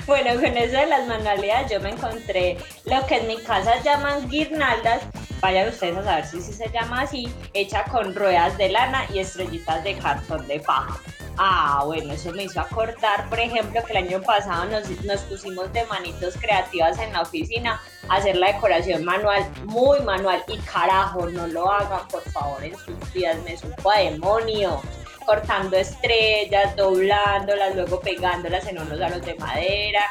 Bueno, 0.07 0.35
con 0.35 0.57
eso 0.57 0.77
de 0.77 0.87
las 0.87 1.07
manualidades 1.07 1.71
yo 1.71 1.81
me 1.81 1.91
encontré 1.91 2.57
lo 2.87 3.07
que 3.07 3.19
en 3.19 3.29
mi 3.29 3.37
casa 3.39 3.81
llaman 3.83 4.29
guirnaldas, 4.29 5.03
vayan 5.41 5.69
ustedes 5.69 5.97
a 5.99 6.03
saber 6.05 6.27
si, 6.27 6.41
si 6.41 6.53
se 6.53 6.69
llama 6.71 7.03
así, 7.03 7.29
hecha 7.55 7.85
con 7.85 8.15
ruedas 8.15 8.57
de 8.59 8.71
lana 8.71 9.05
y 9.13 9.19
estrellitas 9.19 9.85
de 9.85 9.97
cartón 9.99 10.47
de 10.49 10.61
paja. 10.61 10.99
Ah, 11.43 11.83
bueno, 11.87 12.13
eso 12.13 12.33
me 12.33 12.45
hizo 12.45 12.61
acordar, 12.61 13.29
por 13.31 13.39
ejemplo, 13.41 13.83
que 13.85 13.93
el 13.93 14.05
año 14.09 14.21
pasado 14.21 14.65
nos, 14.67 14.91
nos 15.05 15.21
pusimos 15.23 15.73
de 15.73 15.85
manitos 15.87 16.35
creativas 16.39 16.99
en 16.99 17.13
la 17.13 17.23
oficina 17.23 17.81
hacer 18.11 18.37
la 18.37 18.49
decoración 18.49 19.05
manual, 19.05 19.47
muy 19.65 20.01
manual, 20.01 20.43
y 20.49 20.59
carajo, 20.59 21.29
no 21.31 21.47
lo 21.47 21.71
hagan, 21.71 22.07
por 22.09 22.23
favor, 22.31 22.63
en 22.63 22.77
sus 22.77 23.13
vidas, 23.13 23.39
me 23.45 23.57
supo 23.57 23.91
a 23.91 23.99
demonio 23.99 24.81
cortando 25.25 25.77
estrellas, 25.77 26.75
doblándolas, 26.77 27.77
luego 27.77 28.01
pegándolas 28.01 28.67
en 28.67 28.81
unos 28.81 29.01
aros 29.01 29.25
de 29.25 29.35
madera, 29.37 30.03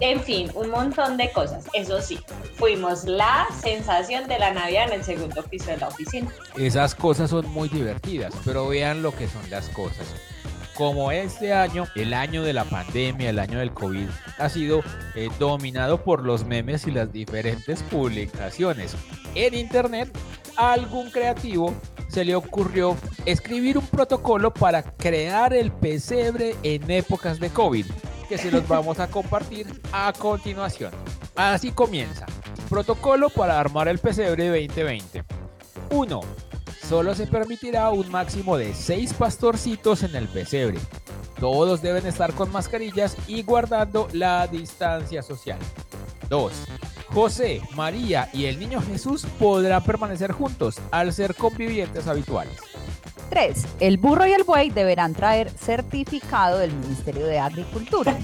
en 0.00 0.22
fin, 0.22 0.50
un 0.54 0.70
montón 0.70 1.16
de 1.16 1.30
cosas. 1.32 1.64
Eso 1.72 2.00
sí, 2.00 2.18
fuimos 2.54 3.04
la 3.04 3.46
sensación 3.62 4.26
de 4.28 4.38
la 4.38 4.52
Navidad 4.52 4.88
en 4.88 4.94
el 4.94 5.04
segundo 5.04 5.42
piso 5.42 5.70
de 5.70 5.78
la 5.78 5.88
oficina. 5.88 6.30
Esas 6.56 6.94
cosas 6.94 7.30
son 7.30 7.46
muy 7.50 7.68
divertidas, 7.68 8.32
pero 8.44 8.68
vean 8.68 9.02
lo 9.02 9.14
que 9.14 9.28
son 9.28 9.48
las 9.50 9.68
cosas. 9.70 10.06
Como 10.76 11.10
este 11.10 11.54
año, 11.54 11.86
el 11.94 12.12
año 12.12 12.42
de 12.42 12.52
la 12.52 12.64
pandemia, 12.64 13.30
el 13.30 13.38
año 13.38 13.58
del 13.58 13.72
COVID, 13.72 14.08
ha 14.38 14.48
sido 14.50 14.82
eh, 15.14 15.30
dominado 15.38 16.04
por 16.04 16.22
los 16.22 16.44
memes 16.44 16.86
y 16.86 16.90
las 16.90 17.10
diferentes 17.10 17.82
publicaciones 17.84 18.94
en 19.34 19.54
internet, 19.54 20.10
a 20.56 20.74
algún 20.74 21.10
creativo 21.10 21.74
se 22.08 22.26
le 22.26 22.34
ocurrió 22.34 22.94
escribir 23.24 23.78
un 23.78 23.86
protocolo 23.86 24.52
para 24.52 24.82
crear 24.82 25.54
el 25.54 25.72
pesebre 25.72 26.54
en 26.62 26.90
épocas 26.90 27.40
de 27.40 27.48
COVID, 27.48 27.86
que 28.28 28.36
se 28.36 28.50
los 28.50 28.68
vamos 28.68 29.00
a 29.00 29.08
compartir 29.08 29.66
a 29.92 30.12
continuación. 30.12 30.92
Así 31.36 31.72
comienza. 31.72 32.26
Protocolo 32.68 33.30
para 33.30 33.58
armar 33.58 33.88
el 33.88 33.98
pesebre 33.98 34.48
2020. 34.48 35.24
1. 35.90 36.20
Solo 36.88 37.16
se 37.16 37.26
permitirá 37.26 37.90
un 37.90 38.08
máximo 38.12 38.56
de 38.56 38.72
6 38.72 39.14
pastorcitos 39.14 40.04
en 40.04 40.14
el 40.14 40.28
pesebre. 40.28 40.78
Todos 41.40 41.82
deben 41.82 42.06
estar 42.06 42.32
con 42.32 42.52
mascarillas 42.52 43.16
y 43.26 43.42
guardando 43.42 44.06
la 44.12 44.46
distancia 44.46 45.20
social. 45.20 45.58
2. 46.30 46.52
José, 47.08 47.60
María 47.74 48.30
y 48.32 48.44
el 48.44 48.60
niño 48.60 48.80
Jesús 48.80 49.26
podrán 49.38 49.82
permanecer 49.82 50.30
juntos 50.30 50.76
al 50.92 51.12
ser 51.12 51.34
convivientes 51.34 52.06
habituales. 52.06 52.56
3. 53.30 53.66
El 53.80 53.98
burro 53.98 54.24
y 54.26 54.32
el 54.32 54.44
buey 54.44 54.70
deberán 54.70 55.12
traer 55.12 55.50
certificado 55.50 56.58
del 56.58 56.72
Ministerio 56.72 57.26
de 57.26 57.40
Agricultura. 57.40 58.16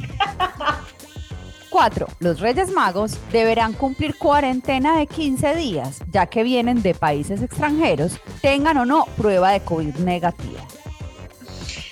4. 1.73 2.07
Los 2.21 2.41
Reyes 2.41 2.71
Magos 2.71 3.19
deberán 3.33 3.73
cumplir 3.73 4.19
cuarentena 4.19 4.99
de 4.99 5.07
15 5.07 5.55
días, 5.55 6.01
ya 6.13 6.27
que 6.27 6.43
vienen 6.43 6.83
de 6.83 6.95
países 6.95 7.41
extranjeros, 7.41 8.21
tengan 8.43 8.77
o 8.77 8.85
no 8.85 9.07
prueba 9.17 9.53
de 9.53 9.61
COVID 9.61 9.95
negativa. 9.97 10.61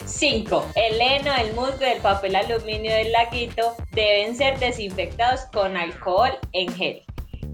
5. 0.05 0.66
El 0.75 1.01
heno, 1.01 1.35
el 1.35 1.55
musgo 1.55 1.79
y 1.81 1.93
el 1.97 2.03
papel 2.03 2.37
aluminio 2.37 2.93
del 2.93 3.11
laguito 3.11 3.75
deben 3.93 4.37
ser 4.37 4.59
desinfectados 4.59 5.47
con 5.51 5.79
alcohol 5.79 6.33
en 6.53 6.71
gel. 6.75 7.03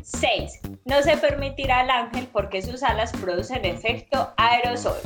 6. 0.03 0.61
No 0.85 1.03
se 1.03 1.17
permitirá 1.19 1.81
al 1.81 1.91
ángel 1.91 2.29
porque 2.33 2.61
sus 2.61 2.83
alas 2.83 3.13
producen 3.13 3.65
efecto 3.65 4.33
aerosol. 4.37 4.99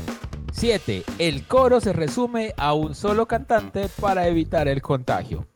7. 0.53 1.05
El 1.19 1.47
coro 1.47 1.81
se 1.81 1.93
resume 1.93 2.55
a 2.57 2.73
un 2.73 2.95
solo 2.95 3.27
cantante 3.27 3.89
para 4.01 4.27
evitar 4.27 4.69
el 4.69 4.81
contagio. 4.81 5.47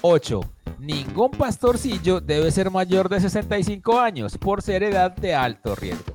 8. 0.00 0.40
Ningún 0.84 1.30
pastorcillo 1.30 2.20
debe 2.20 2.50
ser 2.50 2.70
mayor 2.70 3.08
de 3.08 3.18
65 3.18 3.98
años 3.98 4.36
por 4.36 4.60
ser 4.60 4.82
edad 4.82 5.16
de 5.16 5.34
alto 5.34 5.74
riesgo. 5.74 6.12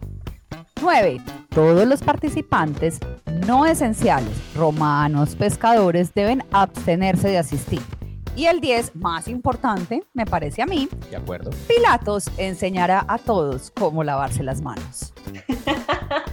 9. 0.79 1.19
Todos 1.49 1.88
los 1.88 2.03
participantes 2.03 2.99
no 3.47 3.65
esenciales, 3.65 4.32
romanos, 4.53 5.36
pescadores, 5.36 6.13
deben 6.13 6.43
abstenerse 6.51 7.29
de 7.29 7.39
asistir. 7.39 7.82
Y 8.36 8.45
el 8.45 8.62
10, 8.62 8.95
más 8.95 9.27
importante, 9.27 10.03
me 10.13 10.27
parece 10.27 10.62
a 10.62 10.67
mí, 10.67 10.88
¿De 11.10 11.15
acuerdo? 11.17 11.49
Pilatos 11.67 12.29
enseñará 12.38 13.03
a 13.08 13.17
todos 13.17 13.71
cómo 13.71 14.03
lavarse 14.03 14.43
las 14.43 14.62
manos. 14.62 15.13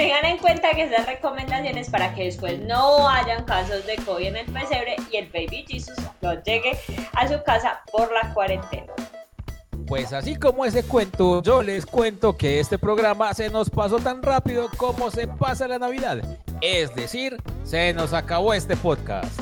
Tengan 0.00 0.24
en 0.24 0.38
cuenta 0.38 0.70
que 0.70 0.84
estas 0.84 1.04
recomendaciones 1.04 1.90
para 1.90 2.14
que 2.14 2.24
después 2.24 2.58
no 2.60 3.06
hayan 3.06 3.44
casos 3.44 3.84
de 3.84 3.96
COVID 3.96 4.28
en 4.28 4.36
el 4.38 4.46
pesebre 4.46 4.96
y 5.12 5.16
el 5.18 5.26
baby 5.26 5.66
Jesus 5.68 5.94
no 6.22 6.42
llegue 6.42 6.72
a 7.12 7.28
su 7.28 7.42
casa 7.42 7.82
por 7.92 8.10
la 8.10 8.32
cuarentena. 8.32 8.90
Pues 9.86 10.14
así 10.14 10.36
como 10.36 10.64
ese 10.64 10.84
cuento, 10.84 11.42
yo 11.42 11.62
les 11.62 11.84
cuento 11.84 12.34
que 12.34 12.60
este 12.60 12.78
programa 12.78 13.34
se 13.34 13.50
nos 13.50 13.68
pasó 13.68 13.98
tan 13.98 14.22
rápido 14.22 14.70
como 14.78 15.10
se 15.10 15.28
pasa 15.28 15.68
la 15.68 15.78
Navidad. 15.78 16.22
Es 16.62 16.94
decir, 16.94 17.36
se 17.62 17.92
nos 17.92 18.14
acabó 18.14 18.54
este 18.54 18.78
podcast. 18.78 19.38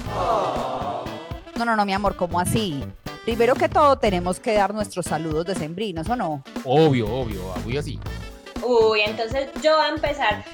No, 1.57 1.65
no, 1.65 1.77
no, 1.77 1.87
mi 1.87 1.93
amor, 1.93 2.17
¿cómo 2.17 2.41
así? 2.41 2.83
Primero 3.25 3.55
que 3.55 3.69
todo, 3.69 3.97
tenemos 3.97 4.41
que 4.41 4.55
dar 4.55 4.75
nuestros 4.75 5.07
saludos 5.07 5.47
decembrinos, 5.47 6.09
¿o 6.09 6.17
no? 6.17 6.43
Obvio, 6.65 7.07
obvio, 7.07 7.43
obvio 7.55 7.79
así. 7.79 8.01
Uy, 8.69 9.01
entonces 9.01 9.49
yo 9.63 9.79
voy 9.79 9.87
a 9.87 9.89
empezar 9.89 10.45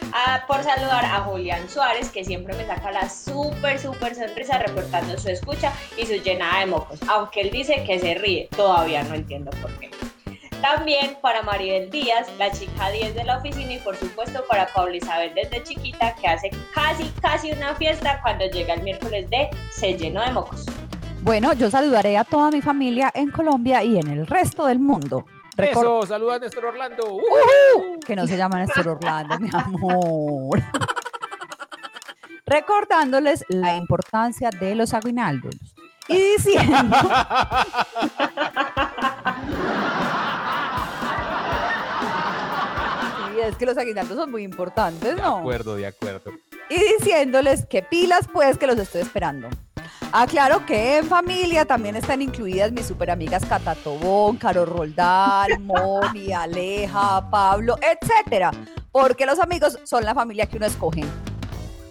por 0.46 0.62
saludar 0.62 1.04
a 1.04 1.22
Julián 1.22 1.68
Suárez, 1.68 2.10
que 2.10 2.24
siempre 2.24 2.54
me 2.54 2.64
saca 2.64 2.92
la 2.92 3.08
súper, 3.08 3.80
súper 3.80 4.14
sonrisa 4.14 4.58
reportando 4.58 5.18
su 5.18 5.30
escucha 5.30 5.72
y 5.98 6.06
su 6.06 6.12
llenada 6.22 6.60
de 6.60 6.66
mocos. 6.66 7.00
Aunque 7.08 7.40
él 7.40 7.50
dice 7.50 7.82
que 7.84 7.98
se 7.98 8.14
ríe, 8.14 8.48
todavía 8.56 9.02
no 9.02 9.16
entiendo 9.16 9.50
por 9.60 9.76
qué. 9.80 9.90
También 10.62 11.16
para 11.22 11.42
Maribel 11.42 11.90
Díaz, 11.90 12.28
la 12.38 12.52
chica 12.52 12.88
10 12.90 13.16
de 13.16 13.24
la 13.24 13.38
oficina, 13.38 13.72
y 13.72 13.78
por 13.80 13.96
supuesto 13.96 14.44
para 14.48 14.68
Paula 14.68 14.94
Isabel 14.94 15.32
desde 15.34 15.64
chiquita, 15.64 16.14
que 16.14 16.28
hace 16.28 16.50
casi, 16.72 17.10
casi 17.20 17.50
una 17.50 17.74
fiesta 17.74 18.20
cuando 18.22 18.46
llega 18.46 18.74
el 18.74 18.84
miércoles 18.84 19.28
de 19.28 19.50
Se 19.72 19.94
llenó 19.94 20.24
de 20.24 20.30
mocos. 20.30 20.66
Bueno, 21.22 21.52
yo 21.54 21.68
saludaré 21.68 22.16
a 22.16 22.22
toda 22.22 22.52
mi 22.52 22.62
familia 22.62 23.10
en 23.12 23.32
Colombia 23.32 23.82
y 23.82 23.98
en 23.98 24.06
el 24.06 24.24
resto 24.28 24.66
del 24.66 24.78
mundo. 24.78 25.26
Recor- 25.56 25.70
Eso, 25.70 26.06
saluda 26.06 26.34
a 26.34 26.38
Néstor 26.40 26.64
Orlando. 26.66 27.14
¡Uh! 27.14 28.00
que 28.00 28.16
no 28.16 28.26
se 28.26 28.36
llama 28.36 28.58
Néstor 28.58 28.88
Orlando, 28.88 29.38
mi 29.38 29.48
amor. 29.52 30.60
Recordándoles 32.46 33.44
la 33.48 33.76
importancia 33.76 34.50
de 34.50 34.74
los 34.74 34.92
aguinaldos. 34.94 35.54
Y 36.08 36.16
diciendo, 36.36 36.96
Sí, 43.34 43.40
es 43.40 43.56
que 43.56 43.66
los 43.66 43.76
aguinaldos 43.78 44.16
son 44.16 44.30
muy 44.30 44.42
importantes, 44.42 45.16
De 45.16 45.22
¿no? 45.22 45.38
acuerdo, 45.38 45.76
de 45.76 45.86
acuerdo. 45.86 46.32
y 46.68 46.78
diciéndoles 46.98 47.66
que 47.66 47.82
pilas 47.82 48.28
pues 48.32 48.58
que 48.58 48.66
los 48.66 48.78
estoy 48.78 49.02
esperando. 49.02 49.48
Aclaro 50.16 50.64
que 50.64 50.98
en 50.98 51.06
familia 51.06 51.64
también 51.64 51.96
están 51.96 52.22
incluidas 52.22 52.70
mis 52.70 52.86
super 52.86 53.10
amigas 53.10 53.44
Cata 53.46 53.74
Tobón, 53.74 54.36
Caro 54.36 54.64
Roldán, 54.64 55.48
Moni, 55.66 56.32
Aleja, 56.32 57.28
Pablo, 57.28 57.76
etcétera, 57.82 58.52
porque 58.92 59.26
los 59.26 59.40
amigos 59.40 59.76
son 59.82 60.04
la 60.04 60.14
familia 60.14 60.46
que 60.46 60.56
uno 60.56 60.66
escoge. 60.66 61.02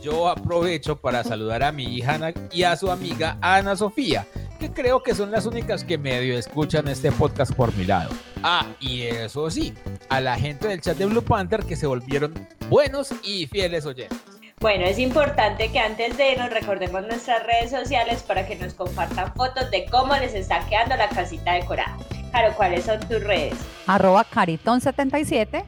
Yo 0.01 0.29
aprovecho 0.29 0.95
para 0.95 1.25
saludar 1.25 1.63
a 1.63 1.73
mi 1.73 1.83
hija 1.83 2.13
Ana 2.13 2.33
y 2.49 2.63
a 2.63 2.77
su 2.77 2.89
amiga 2.89 3.37
Ana 3.41 3.75
Sofía, 3.75 4.25
que 4.57 4.71
creo 4.71 5.03
que 5.03 5.13
son 5.15 5.29
las 5.29 5.45
únicas 5.45 5.83
que 5.83 5.97
medio 5.97 6.37
escuchan 6.37 6.87
este 6.87 7.11
podcast 7.11 7.51
por 7.51 7.75
mi 7.75 7.83
lado. 7.83 8.11
Ah, 8.41 8.65
y 8.79 9.01
eso 9.01 9.51
sí, 9.51 9.73
a 10.07 10.21
la 10.21 10.37
gente 10.37 10.69
del 10.69 10.79
chat 10.79 10.97
de 10.97 11.07
Blue 11.07 11.23
Panther 11.23 11.65
que 11.65 11.75
se 11.75 11.87
volvieron 11.87 12.33
buenos 12.69 13.09
y 13.21 13.47
fieles 13.47 13.85
oyentes. 13.85 14.32
Bueno, 14.63 14.85
es 14.85 14.97
importante 14.97 15.73
que 15.73 15.79
antes 15.79 16.15
de 16.15 16.37
nos 16.37 16.49
recordemos 16.49 17.01
nuestras 17.01 17.45
redes 17.45 17.69
sociales 17.69 18.23
para 18.23 18.47
que 18.47 18.55
nos 18.55 18.73
compartan 18.73 19.33
fotos 19.33 19.69
de 19.71 19.83
cómo 19.91 20.15
les 20.15 20.33
está 20.33 20.65
quedando 20.69 20.95
la 20.95 21.09
casita 21.09 21.55
decorada. 21.55 21.97
Caro, 22.31 22.53
¿cuáles 22.55 22.85
son 22.85 22.97
tus 23.01 23.21
redes? 23.21 23.55
Arroba 23.87 24.25
Caritón77. 24.25 25.65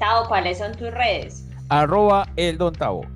Tao, 0.00 0.26
¿cuáles 0.26 0.58
son 0.58 0.72
tus 0.74 0.90
redes? 0.90 1.44
Arroba 1.68 2.26
el 2.34 2.58
Don 2.58 2.74
Tavo. 2.74 3.06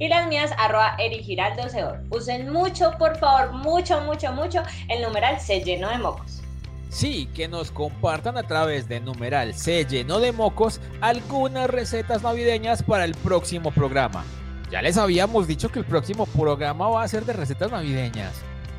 Y 0.00 0.08
las 0.08 0.26
mías, 0.26 0.50
arroba 0.58 0.96
Erigiraldo 0.98 1.68
Seor. 1.68 2.02
Usen 2.10 2.52
mucho, 2.52 2.90
por 2.98 3.16
favor, 3.18 3.52
mucho, 3.52 4.00
mucho, 4.00 4.32
mucho 4.32 4.64
el 4.88 5.00
numeral 5.00 5.38
se 5.38 5.60
lleno 5.60 5.90
de 5.90 5.98
mocos. 5.98 6.42
Sí, 6.88 7.28
que 7.36 7.46
nos 7.46 7.70
compartan 7.70 8.36
a 8.36 8.42
través 8.42 8.88
de 8.88 8.98
numeral 8.98 9.54
se 9.54 9.84
llenó 9.84 10.18
de 10.18 10.32
mocos 10.32 10.80
algunas 11.00 11.70
recetas 11.70 12.24
navideñas 12.24 12.82
para 12.82 13.04
el 13.04 13.14
próximo 13.14 13.70
programa. 13.70 14.24
Ya 14.70 14.82
les 14.82 14.96
habíamos 14.96 15.46
dicho 15.46 15.68
que 15.70 15.78
el 15.78 15.84
próximo 15.84 16.26
programa 16.26 16.88
va 16.88 17.02
a 17.02 17.08
ser 17.08 17.24
de 17.24 17.32
recetas 17.32 17.70
navideñas. 17.70 18.32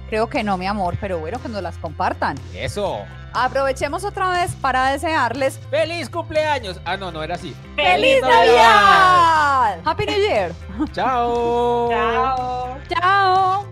Creo 0.09 0.29
que 0.29 0.43
no, 0.43 0.57
mi 0.57 0.65
amor, 0.65 0.97
pero 0.99 1.19
bueno, 1.19 1.41
que 1.41 1.49
nos 1.49 1.61
las 1.61 1.77
compartan. 1.77 2.37
Eso. 2.53 2.99
Aprovechemos 3.33 4.03
otra 4.03 4.29
vez 4.29 4.55
para 4.55 4.89
desearles 4.89 5.59
¡Feliz 5.69 6.09
cumpleaños! 6.09 6.79
Ah, 6.85 6.97
no, 6.97 7.11
no 7.11 7.21
era 7.21 7.35
así. 7.35 7.55
¡Feliz 7.75 8.21
Navidad! 8.21 9.79
¡Happy 9.85 10.05
New 10.05 10.17
Year! 10.17 10.51
¡Chao! 10.93 11.89
Chao. 11.89 12.77
¡Chao! 12.89 13.67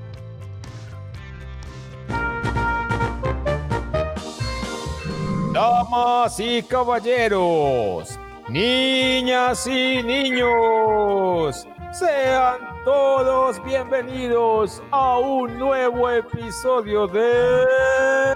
Damas 5.53 6.37
y 6.41 6.61
caballeros, 6.63 8.19
niñas 8.49 9.65
y 9.67 10.03
niños, 10.03 11.65
sean 11.99 12.59
todos 12.83 13.63
bienvenidos 13.63 14.83
a 14.91 15.17
un 15.17 15.57
nuevo 15.57 16.09
episodio 16.09 17.07
de... 17.07 18.35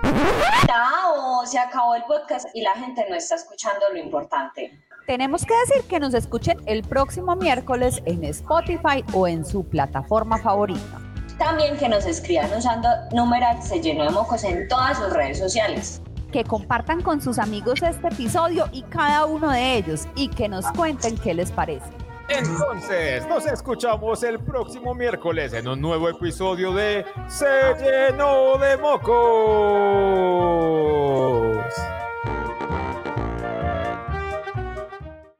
Chao, 0.66 1.46
se 1.46 1.60
acabó 1.60 1.96
el 1.96 2.04
podcast 2.04 2.48
y 2.54 2.62
la 2.62 2.74
gente 2.76 3.06
no 3.10 3.18
está 3.18 3.36
escuchando 3.36 3.82
lo 3.92 3.98
importante. 3.98 4.80
Tenemos 5.08 5.46
que 5.46 5.54
decir 5.68 5.90
que 5.90 6.00
nos 6.00 6.14
escuchen 6.14 6.58
el 6.68 6.84
próximo 6.84 7.36
miércoles 7.36 8.02
en 8.06 8.24
Spotify 8.24 9.04
o 9.14 9.28
en 9.28 9.46
su 9.46 9.66
plataforma 9.66 10.38
favorita. 10.38 11.02
También 11.38 11.78
que 11.78 11.90
nos 11.90 12.06
escriban 12.06 12.54
usando 12.58 12.88
numeral 13.12 13.62
se 13.62 13.82
llenó 13.82 14.06
de 14.06 14.12
mocos 14.12 14.46
en 14.46 14.70
todas 14.70 14.98
sus 15.00 15.12
redes 15.12 15.38
sociales. 15.38 16.02
Que 16.32 16.46
compartan 16.46 17.02
con 17.02 17.22
sus 17.22 17.38
amigos 17.38 17.82
este 17.82 18.08
episodio 18.08 18.70
y 18.72 18.84
cada 18.84 19.26
uno 19.26 19.52
de 19.52 19.76
ellos 19.76 20.08
y 20.16 20.30
que 20.30 20.48
nos 20.48 20.66
cuenten 20.72 21.18
qué 21.18 21.34
les 21.34 21.52
parece. 21.52 22.09
Entonces, 22.30 23.28
nos 23.28 23.46
escuchamos 23.46 24.24
el 24.24 24.40
próximo 24.40 24.94
miércoles 24.94 25.54
en 25.54 25.68
un 25.68 25.82
nuevo 25.82 26.10
episodio 26.10 26.72
de 26.74 27.06
Se 27.28 27.76
llenó 27.80 28.58
de 28.58 28.78
mocos. 28.78 29.10